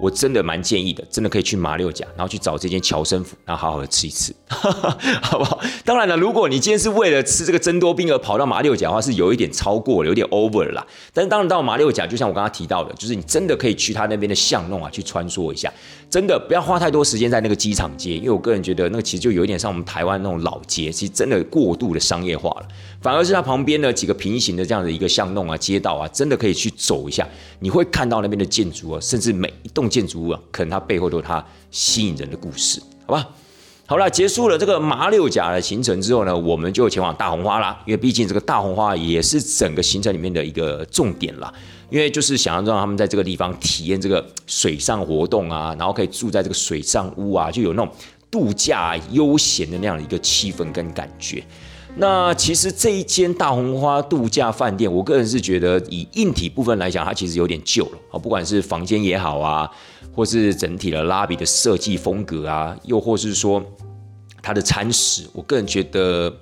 [0.01, 4.33] 我真的蛮建议的，真的可以去马六甲，然后去找这间乔生府，然后好好的吃一次，
[5.21, 5.59] 好不好？
[5.85, 10.85] 当然了，如果你今天是为了吃这个真多冰而跑到马六甲的话，是有一点超过了，有点 over 了啦。
[11.13, 15.71] 但是当然到马六甲，就像我刚刚提到的，就是你真的可以去他那边的巷弄啊，去穿梭一下。
[16.09, 22.67] 真的不要花太多时间在那个机场街，因为我个人觉得那个其实就有一点像我们台湾那种老街，其实真的过度的商业化了。
[23.01, 27.27] 反而是它旁边的几个平行的这样的一个巷弄啊、街道啊，真的可以去走一下，
[27.59, 33.29] 你会看到那边的建筑啊，甚至每一栋建筑物啊，可能它背后都有它吸引人的故事，好吧？
[33.85, 41.53] 好了，结束了这个马六甲的行程之后呢，我们就前往大红花啦，因为毕竟这个大红花也是整个行程里面的一个重点啦。
[41.89, 47.93] 因为就是想要让他们在这个地方体验这个水上活动啊，然后可以住在这个水上屋啊，就有那种
[48.31, 51.43] 度假悠闲的那样的一个气氛跟感觉。
[51.95, 59.69] 那其实这一间大红花度假饭店，我个人是觉得以硬体部分来讲，它其实有点旧了啊，不管是房间也好啊，
[60.15, 63.63] 或是整体的拉比的设计风格啊，又或是说
[64.41, 66.33] 它的餐食，我个人觉得。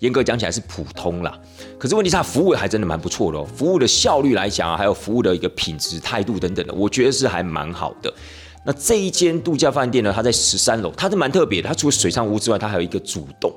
[0.00, 1.36] 严格讲起来是普通啦，
[1.76, 3.44] 可是问题是它服务还真的蛮不错的哦。
[3.56, 8.14] 服务的效率来讲啊，还有服务的一个品质、态度等等的，我觉得是还蛮好的。
[8.64, 11.68] 那这一间度假饭店呢，它在十三楼，它是蛮特别的。
[11.68, 13.52] 它除了水上屋之外，它还有一个主栋，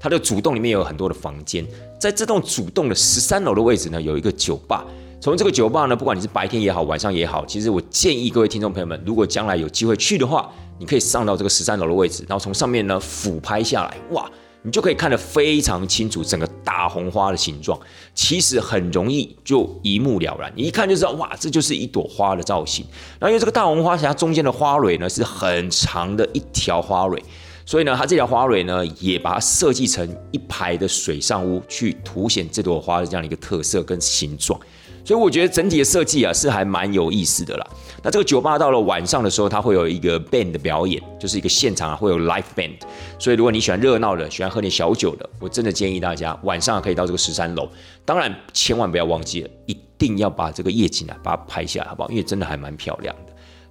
[0.00, 1.66] 它的主栋里面有很多的房间。
[1.98, 4.84] 在这栋主栋的十三楼的位置呢，有一个酒吧。
[5.20, 14.30] 从这个酒吧呢，不管你是白天也好，晚上也好，其实我建议各位听众朋友们，如果将来有机会去的话，你可以上到这个十三楼的位置，然后从上面呢俯拍下来，哇！
[14.62, 17.78] 你就可以看得非常清楚整个大红花的形状，
[18.12, 22.84] 其实很容易就一目了然，你一看就知道，哇，这就是一朵花的造型。
[23.20, 27.22] 然后因为这个大红花它中间的花蕊呢是很长的一条花蕊，
[27.68, 34.58] 所以呢，它这条花蕊呢也把它设计成一排的水上屋，去凸显这朵花的这样的一个特色跟形状。
[35.04, 37.66] 所以我觉得整体的设计啊是还蛮有意思的啦。
[38.02, 42.78] 那这个酒吧到了晚上的时候，它会有一个 band 的表演，就是一个现场啊会有 live band。
[43.18, 47.68] 所以如果你喜欢热闹的，喜欢喝点小酒的，我真的建议大家晚上可以到这个十三楼。
[48.06, 52.08] 当然千万不要忘记了，一定要把这个夜景啊把它拍下来，好不好？
[52.08, 53.27] 因为真的还蛮漂亮的。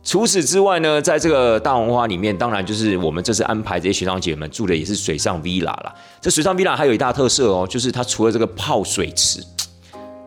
[0.07, 5.93] 除此之外呢，在这个大红花里面，当然就是我们这次安排这些学长姐们住的也是水上 villa 啦。
[6.21, 9.43] 这水上 villa 还有一大特色哦，就是它除了这个泡水池。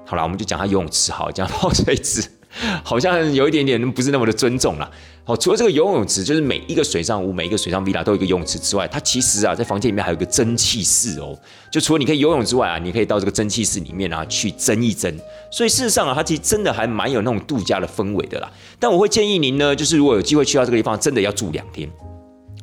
[0.05, 2.23] 好了，我们就讲它游泳池好，讲泡水池。
[2.83, 4.91] 好像有一点点不是那么的尊重啦。
[5.23, 11.39] 好，除了这个游泳池，就是每一个水上屋、每一个水上 villa 都有一个游泳池之外，它其实啊，在房间里面还有一个蒸汽室哦。
[11.71, 15.15] 就除了你可以游泳之外啊，你可以到这个蒸汽室里面啊去蒸一蒸。
[15.51, 18.51] 所以事实上啊，它其实真的还蛮有那种度假的氛围的啦。
[18.79, 21.89] 但我会建议您呢，就是如果有机会去到这个地方，真的要住两天。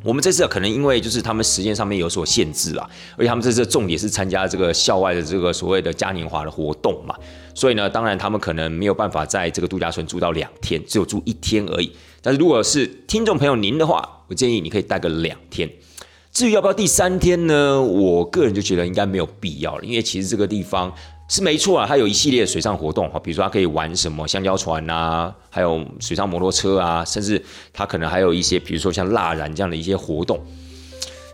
[0.04, 7.16] 我们这次可能因为就是他们时间上面有所限制啊，而且他们这次重点是参加这个校外的这个所谓的嘉年华的活动嘛，
[7.58, 11.91] 所以呢，当然他们可能没有办法在这个度假村住到两天，只有住一天而已。
[12.22, 15.68] 但是如果是听众朋友您的话，我建议你可以待个两天。
[16.32, 17.82] 至于要不要第三天呢？
[17.82, 20.93] 我个人就觉得应该没有必要了，因为其实这个地方。
[21.30, 27.43] 是没错啊，它有一系列水上活动哈，比如说它可以玩什么香蕉船啊，还有水上摩托车啊，甚至
[27.74, 30.39] 它可能还有一些，比如说像蜡染这样的一些活动。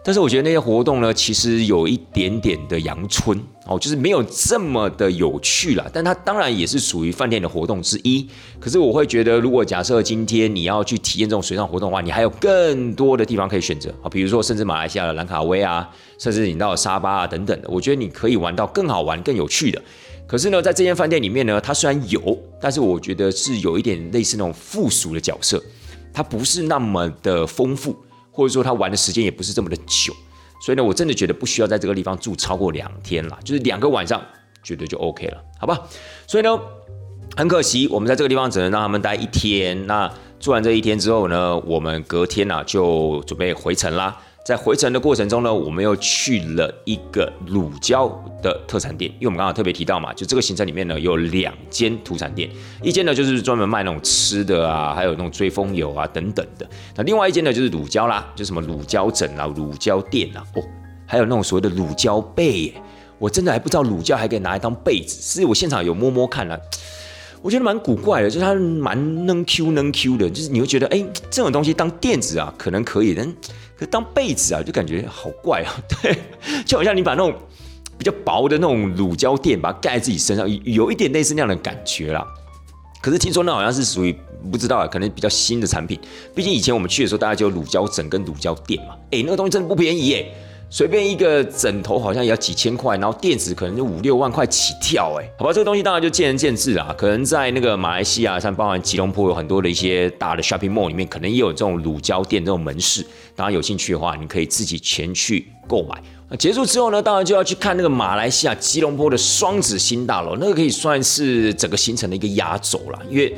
[0.05, 5.89] 但是我觉得那些活动呢，其实有一点点的阳春哦，就是没有这么的有趣了。
[5.93, 8.27] 但它当然也是属于饭店的活动之一。
[8.59, 19.81] 可是我会觉得，如果假设今天你要去体验这种水上活动的话，你还有更多的地方可以选择啊，比如说甚至马来西亚的兰卡威啊，甚至你到沙巴啊等等的，我觉得你可以玩到更好玩、更有趣的。
[20.27, 25.63] 可是呢，在这间饭店里面呢，它虽然有，但是我觉得是有一点类似那种附属的角色，
[26.13, 27.95] 它不是那么的丰富。
[28.33, 30.11] 或者说他玩的时间也不是这么的久，
[30.59, 34.19] 所以呢，我真的觉得不需要在这个地方住超过两天了，就是两个晚上，
[34.63, 35.79] 绝对就 OK 了，好吧？
[36.25, 36.59] 所以呢，
[37.37, 39.85] 很可惜，我们在这个地方只能让他们待一天。
[39.85, 44.19] 那住完这一天之后呢，我们隔天呢就准备回程啦。
[44.43, 48.09] 在回程的过程中呢，我们又去了一个乳胶
[48.41, 52.49] 的特产店，因为我们刚刚特别提到嘛，就这个行程里面呢有两间土产店，
[52.81, 60.63] 一间呢就是专门卖那种吃的啊，还有那种追风油啊等等的，那另外一间呢就是乳胶啦，就什么乳胶枕啊、乳胶垫啊，哦，
[61.05, 62.73] 还有那种所谓的乳胶被耶，
[63.19, 66.59] 我真的还不知道乳胶还可以拿来当被子，是我现场有摸摸看了。
[67.43, 73.35] 我觉得蛮古怪的，就是它蛮能 Q 能 Q 的，就是你会觉得，哎，这种东西当垫子啊，可能可以，但
[73.77, 75.75] 可当被子啊，就感觉好怪啊。
[76.01, 76.17] 对，
[76.65, 77.35] 就好像你把那种
[77.97, 82.25] 比较薄的那种乳胶垫，把它盖在自己身上，有一点类似那样的感觉啦。
[83.01, 84.15] 可是听说那好像是属于
[84.49, 85.99] 不知道啊，可能比较新的产品。
[86.33, 88.95] 毕竟以前我们去的时候，大家就乳胶枕跟乳胶垫嘛。
[89.11, 90.33] 哎，那个东西真的不便宜耶。
[90.75, 96.91] 随便一个枕头好像也要几千块，然后垫子可能就五六万块起跳，哎，好吧，这个东西当然就见仁见智啦。
[96.97, 103.05] 可能在那个马来西亚，像包含吉隆坡有很多的一些大的 shopping mall 里面，可能也有这种乳胶店这种门市。
[103.35, 106.01] 当然有兴趣的话，你可以自己前去购买。
[106.27, 113.31] 那结束之后呢，当然就要去看那个马来西亚吉隆坡的双子星大楼，那个可以算是整个行程的一个压轴了，因为。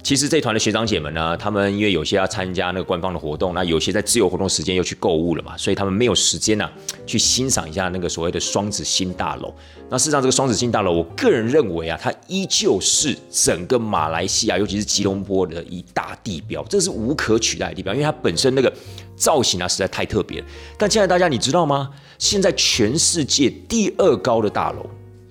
[0.00, 6.66] 其实这团的学长姐们呢，他们因为有些要参加那个官方的活动，那有些在自由活动时间又去购物了嘛，所以他们没有时间呢
[7.04, 9.52] 去欣赏一下那个所谓的双子星大楼。
[9.90, 18.72] 那事实上，这个双子星大楼，我个人认为啊，它依旧是整个马来西亚，尤其是吉隆坡的一大地标，这是无可取代的地标，因为它本身那个
[19.14, 20.42] 造型啊实在太特别。
[20.78, 21.90] 但亲爱的大家，你知道吗？
[22.18, 24.88] 现在全世界第二高的大楼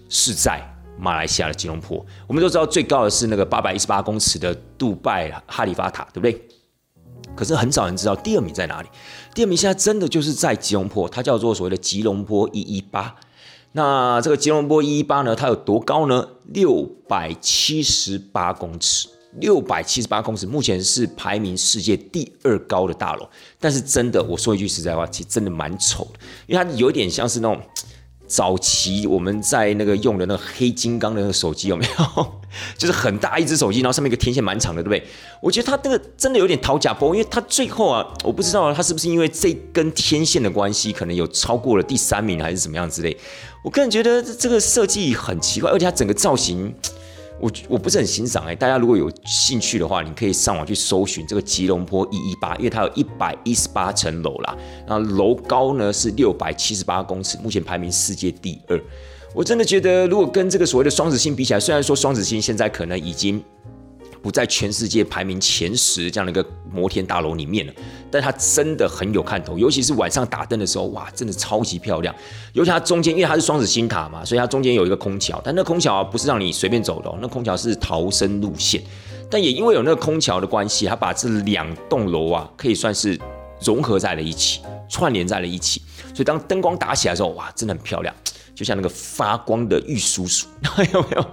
[0.07, 0.61] 是在。
[0.99, 6.41] 马来西亚的吉隆坡，我们都知道最高的是那个八百一十八公尺的杜拜哈利法塔，对不对？
[7.35, 8.89] 可是很少人知道第二名在哪里。
[9.35, 13.15] 第二名现在真的就是在吉隆坡，它叫做所谓的吉隆坡一一八。
[13.73, 16.27] 那这个吉隆坡一一八呢，它有多高呢？
[16.45, 19.07] 六百七十八公尺，
[19.39, 23.29] 六百七十八公尺，目前是排名世界第二高的大楼。
[23.59, 27.61] 但是真的，我说一句实在话，其实真的蛮丑的，因为它有点像是那种。
[28.27, 32.39] 早期我们在那个用的那个黑金刚的那个手机有没有？
[32.77, 35.03] 就是很大一只手机，然后上面一个天线蛮长的，对不对？
[35.41, 43.15] 我觉得它这个真的有点讨假包，因为它最后啊，我不知道它是不是因为这根天线的关系，可能有超过了第三名还是怎么样之类。
[43.63, 46.73] 我个人觉得这个设计很奇怪，而且它整个造型。
[47.39, 54.57] 我我不是很欣赏哎，大家如果有兴趣的话，你可以上网去搜寻这个吉隆坡一一八，因为它有一百一十八层楼啦，
[54.87, 58.81] 那楼高呢是六百七十八公尺，目前排名世界第二。
[59.35, 63.43] 我真的觉得，如果跟这个所谓的双子星比起来，虽然说双子星现在可能已经。
[64.21, 67.73] 不在全世界排名前十这样的一个摩天大楼里面了，
[68.11, 72.13] 但它真的很有看头，尤其是晚上打灯的时候，哇，真的超级漂亮。
[72.53, 78.81] 尤其它中间，因为它是双子星塔嘛，所以它中间有一个空桥，但那空桥不是让你随便走的，那空桥是逃生路线。
[79.29, 83.19] 但也因为有那个空桥的关系，它把这两栋楼啊，可以算是
[83.61, 85.81] 融合在了一起，串联在了一起，
[86.13, 88.15] 所以当灯光打起来的时候，哇，真的很漂亮。
[88.57, 90.47] 就像那个发光的玉叔叔，
[90.91, 91.25] 有没有？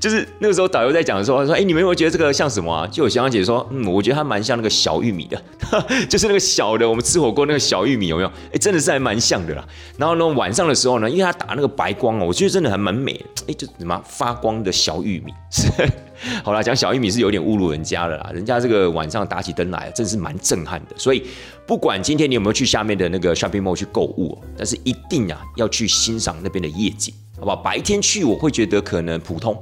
[0.00, 5.42] 就是那个时候导游在讲的时候，他说：“哎，你们有没有觉得这个像什么啊？”就有小芳姐说：“嗯，我觉得它蛮像那个小玉米的，
[6.08, 8.28] 就是那个小的，我们吃火锅那个小玉米，有没有？
[8.50, 9.62] 哎，真的是还蛮像的啦。
[9.98, 13.22] 然后呢，晚上的时候呢，因为它打那个白光哦，我觉得真的还蛮美。
[13.46, 15.68] 哎，就什么发光的小玉米，是
[16.44, 20.94] 好啦，讲小玉米是有点侮辱人家了啦，人家这个晚上打起灯来，真是蛮震撼的。
[20.96, 21.26] 所以
[21.66, 27.56] 不管今天你有没有去下面的那个 shopping mall 去购物，但是一定啊要去欣赏那边的夜景，好不好？
[27.56, 29.56] 白天去我会觉得可能普通。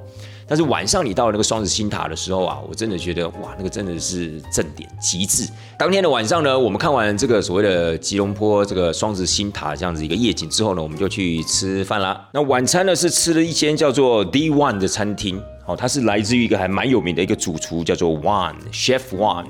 [0.49, 5.47] 但是晚上你到那个双子星塔的时候啊，我真的觉得哇，那个真的是正点极致。
[5.79, 12.27] 当天的晚上呢，我们看完这个所谓的吉隆坡这个双子星塔这样子一个夜景之后呢，我们就去吃饭啦。
[12.33, 19.47] 那晚餐呢是吃了一间叫做 D One 的餐厅，哦，它是来自于一个还蛮有名的一个主厨，叫做 One Chef One，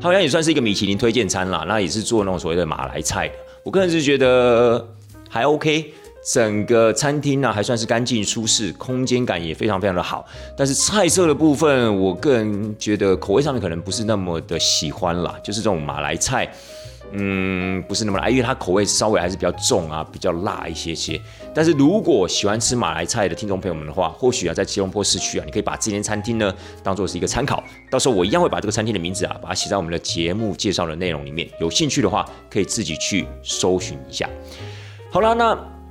[0.00, 1.64] 好像也算是一个米其林推荐餐啦。
[1.68, 4.84] 那也是做那种所谓的马来菜的，我个人是觉得
[5.28, 5.94] 还 OK。
[6.24, 10.24] 整个餐厅呢还算是干净舒适，空间感也非常非常的好。
[10.56, 16.48] 但是菜色的部分，我个人觉得口味上面可能不是那么的喜欢啦，就是这种马来菜，
[17.10, 21.20] 嗯，不是那么来，因为它口味稍微还是比较重啊，比较辣一些些。
[21.52, 26.54] 但是如果喜欢吃马来菜的听众朋友们的话，或许啊在吉隆坡市区啊，你可以把这间餐厅呢
[26.84, 27.64] 当做是一个参考。
[27.90, 31.48] 到时候我一样会把这个餐厅的名字啊，把它写在我们的节目介绍的内容里面。
[31.58, 34.30] 有兴趣的话，可以自己去搜寻一下。
[35.10, 35.81] 好了，那。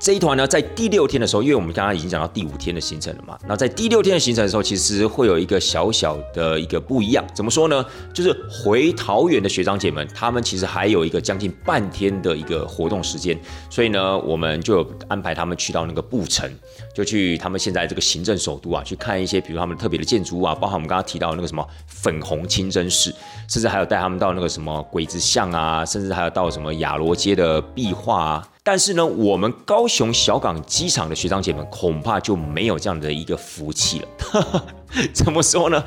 [0.00, 7.24] 这一团呢，在第六天的时候，因为我们刚刚已经讲到第五天的行程了嘛，那在第六天的行程的时候，其实会有一个小小的一个不一样。
[7.34, 7.84] 怎么说呢？
[8.14, 13.38] 就是回桃园的学长姐们，他们其实还有一个将近半天的一个活动时间，
[13.68, 16.48] 所以呢，我们就安排他们去到那个布城，
[16.94, 23.12] 就去他们现在这个行政首都啊，去看一些比如他们特别的建筑物啊，包含我们刚刚提到那个什么粉红清真寺，
[23.48, 28.48] 甚至还有带他们到那个什么鬼子巷啊，甚至还有到什么亚罗街的壁画啊。
[28.70, 34.62] 但是呢，我们高雄小港机场的学长姐们恐怕就没有这样的一个福气了。
[35.14, 35.82] 怎么说呢？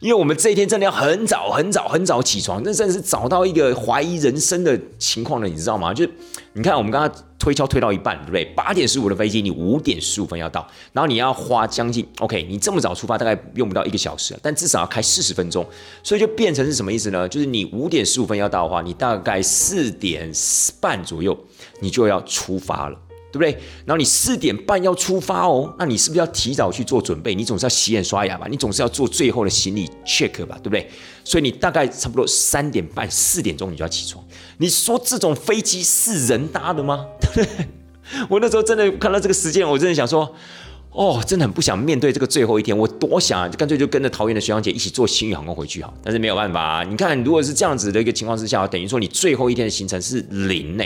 [0.00, 5.94] 因为我们这一天真的要很早、很早、很早起床，那真的是早到一个怀疑人生的情况了，你知道吗？
[5.94, 6.10] 就是
[6.52, 7.10] 你看，我们刚刚
[7.46, 8.44] 推敲推到一半，对不对？
[8.56, 15.64] 八点十五的飞机，你五点十五分要到，然后你要花将近 OK，你这么早出发，大概用不到一个小时，但至少要开四十分钟，
[16.02, 17.28] 所以就变成是什么意思呢？
[17.28, 20.28] 就是你五点十五分要到的话，你大概四点
[20.80, 21.38] 半左右。
[21.78, 22.98] 你就要出发了，
[23.32, 23.52] 对不对？
[23.84, 27.34] 然后你四点半要出发哦，那你是不是要提早去做准备？
[27.34, 30.88] 你总是要洗脸刷牙吧，你总是要做最后的行李 check 吧，对不对？
[31.24, 34.24] 所以你大概差不多三点半、四点钟你就要起床。
[34.58, 37.04] 你说这种飞机是人搭的吗？
[37.20, 37.66] 对不对？
[38.30, 40.32] 我那时候真的看到这个时间，我真的想说，
[40.92, 42.78] 哦，真的很不想面对这个最后一天。
[42.78, 45.92] 我多想啊，就干脆就跟着桃园的学长姐一起坐新宇航空回去好。
[46.02, 50.84] 但是没有办法，你看，如果是这样子的一个情况之下，等于说你最后一天的行程是零呢。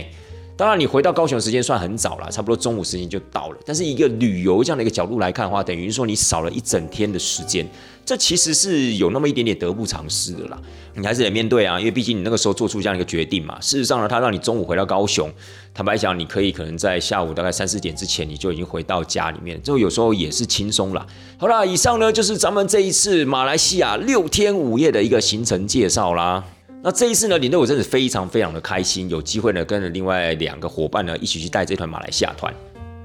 [0.61, 3.57] 当然，你回到高雄时间算很早了，差不多中午时间就到了。
[3.65, 7.67] 但是一个旅游这样的一个角度来看的话，等于说你少了一整天的时间，
[8.05, 10.59] 这其实是有那么一点点得不偿失的啦。
[10.97, 13.59] 你还是得面对啊，因为毕竟你那个时候做出这样一个决定嘛。
[13.59, 15.33] 事实上呢，他让你中午回到高雄，
[15.73, 21.07] 坦白讲，你可以可能在下午大概三四点之前你就已经回到家里面，这有时候也是轻松了。
[21.39, 26.45] 好啦，以上呢就是咱们这一次马来西亚六天五夜的一个行程介绍啦。
[26.83, 32.55] 那这一次呢，领队我真的非常非常的开心，有机会呢跟着另外两个伙伴呢一起去带这团马来西亚团。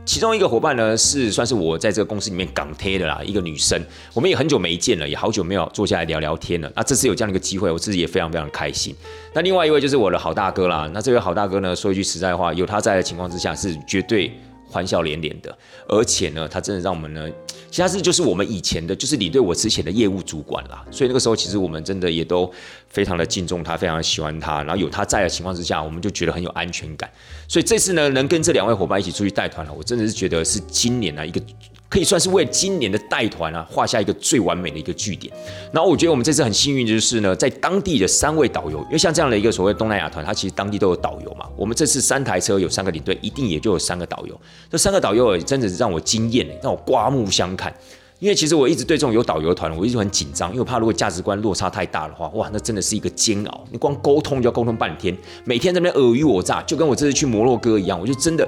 [0.05, 3.77] 其中一个伙伴呢是算是我在这个公司里面港贴的啦，一个女生，
[4.13, 6.71] 我们也很久没见了，也好久没有坐下来聊聊天了。
[6.73, 8.95] 那这次有这样的一个机会，我自己也非常非常开心。
[9.33, 10.89] 那另外一位就是我的好大哥啦。
[10.93, 14.31] 那这位好大哥呢，说一句实在话，有他在的情况之下，是绝对。
[14.67, 15.57] 欢笑连连的，
[15.87, 17.29] 而且呢，他真的让我们呢，
[17.71, 22.51] 其实是就是我们以前的，就是你对我之前的业务主管啦，所以那个时候其实我们真的也都
[22.95, 27.11] 非常的敬重他，非常喜欢他，然后有他在的情况之下，我们就觉得很有安全感。
[27.45, 31.41] 所以这次呢，能跟这两位伙伴一起出去带团了，我真的是觉得是今年啊一个。
[31.87, 35.31] 可以算是为今年的带团啊画下一个最完美的一个句点。
[35.71, 41.45] 然后我觉得我们这次很幸运，就是呢，在当地的三位导游，因为像这样的一个所谓东南亚团，它其实当地都有导游嘛。
[41.55, 44.37] 我们这次三台车有三个领队，一定也就有三个导游。
[44.69, 47.73] 这三个导游真的是让我惊艳让我刮目相看。
[48.19, 53.65] 因为其实我一直对这种有导游团，我一直很紧张，因为我怕如果价值观落差太大的话，哇，那真的是一个煎熬。
[53.71, 58.47] 你光沟通就要沟通半天，每天在那边尔虞我诈，就跟我这次去摩洛哥一样，我就真的。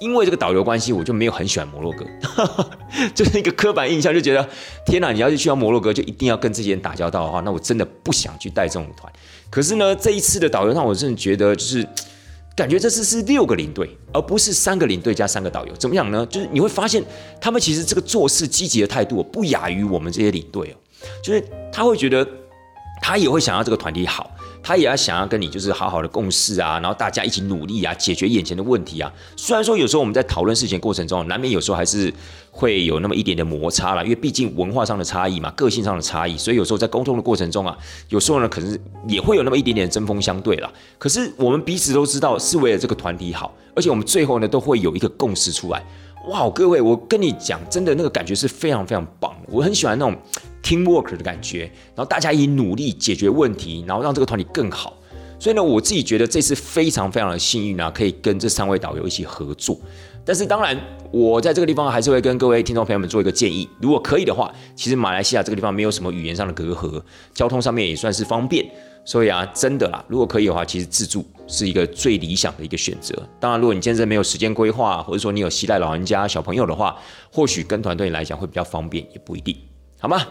[0.00, 2.06] 因为这个导游关系，我就没有很喜欢摩洛哥，
[3.16, 4.48] 就是一个刻板印象，就觉得
[4.86, 9.12] 天哪，你要是去到摩洛哥，就一定要跟这些人打交道的话，那我真的不想去带这种团。
[9.50, 11.84] 可是呢，这一次的导游让我真的觉得，就是
[12.58, 15.72] 感觉这次是六个领队，而不是三个领队加三个导游。
[15.76, 16.26] 怎么讲呢？
[16.26, 17.00] 就是你会发现，
[17.40, 20.76] 他们其实这个做事积极的态度不亚于我们这些领队哦，
[21.22, 21.40] 就是
[21.72, 22.26] 他会觉得
[23.00, 24.28] 他也会想要这个团体好。
[24.62, 29.12] 他也要想要跟你就是好好的共事啊，然后大家一起努力啊，解决眼前的问题啊。
[29.36, 32.12] 虽然说有时候我们在讨论事情过程中，难免有时候还是
[32.50, 37.76] 会有那么一点点摩擦啦，因为毕竟文化上的差异嘛，个性上的差异，所以有时候在沟通的过程中啊，
[38.08, 40.70] 有时候呢可能也会有那么一点点针锋相对啦。
[40.98, 45.84] 可是我们彼此都知道是为了这个团体好，而且我们最后呢都会有一个共识出来。
[46.28, 49.34] 哇，各位，我跟你讲，真的那个感觉是非常非常棒。
[49.46, 50.14] 我很喜欢那种
[50.62, 54.96] teamwork 的感觉，然后大家以努力解决问题，然后让这个团体更好。
[55.40, 59.78] 所以呢，我自己觉得这次非常非常的幸运啊，可以跟这三位导游一起合作。
[60.24, 60.76] 但是当然，
[61.12, 67.00] 我在这个地方还是会跟各位听众朋友们做一个建议，如果可以的话，其实马来西亚这个地方没有什么语言上的隔阂，
[67.32, 68.68] 交通上面也算是方便。
[69.04, 73.14] 所以啊，真的啦，如果可以的话，其实自助是一个最理想的一个选择。
[73.40, 76.94] 当然，如果你现在没有时间规划，或者说你有携带老人家、小朋友的话，
[77.32, 79.56] 或许跟团对你来讲会比较方便，也不一定，
[80.00, 80.26] 好吗？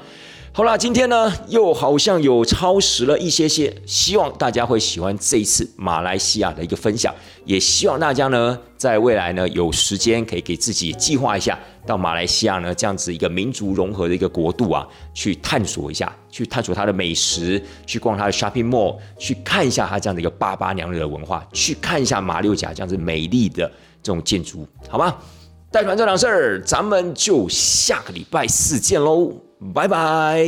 [0.54, 7.14] 好啦，今天呢又好像有超时了一些些，希望大家会喜欢这一次马来西亚的一个分享，
[7.46, 23.70] 也希望大家呢在未来呢有时间可以给自己计划一下，到马来西亚呢这样子一个民族融合的一个国度啊，去探索一下，去探索它的美食，去逛它的 shopping mall，去看一下它这样的一个巴巴娘惹的文化，去看一下马六甲这样子美丽的
[24.02, 25.16] 这种建筑，好吗？
[25.70, 29.47] 带团这档事儿，咱们就下个礼拜四见喽。
[29.74, 30.46] 拜拜。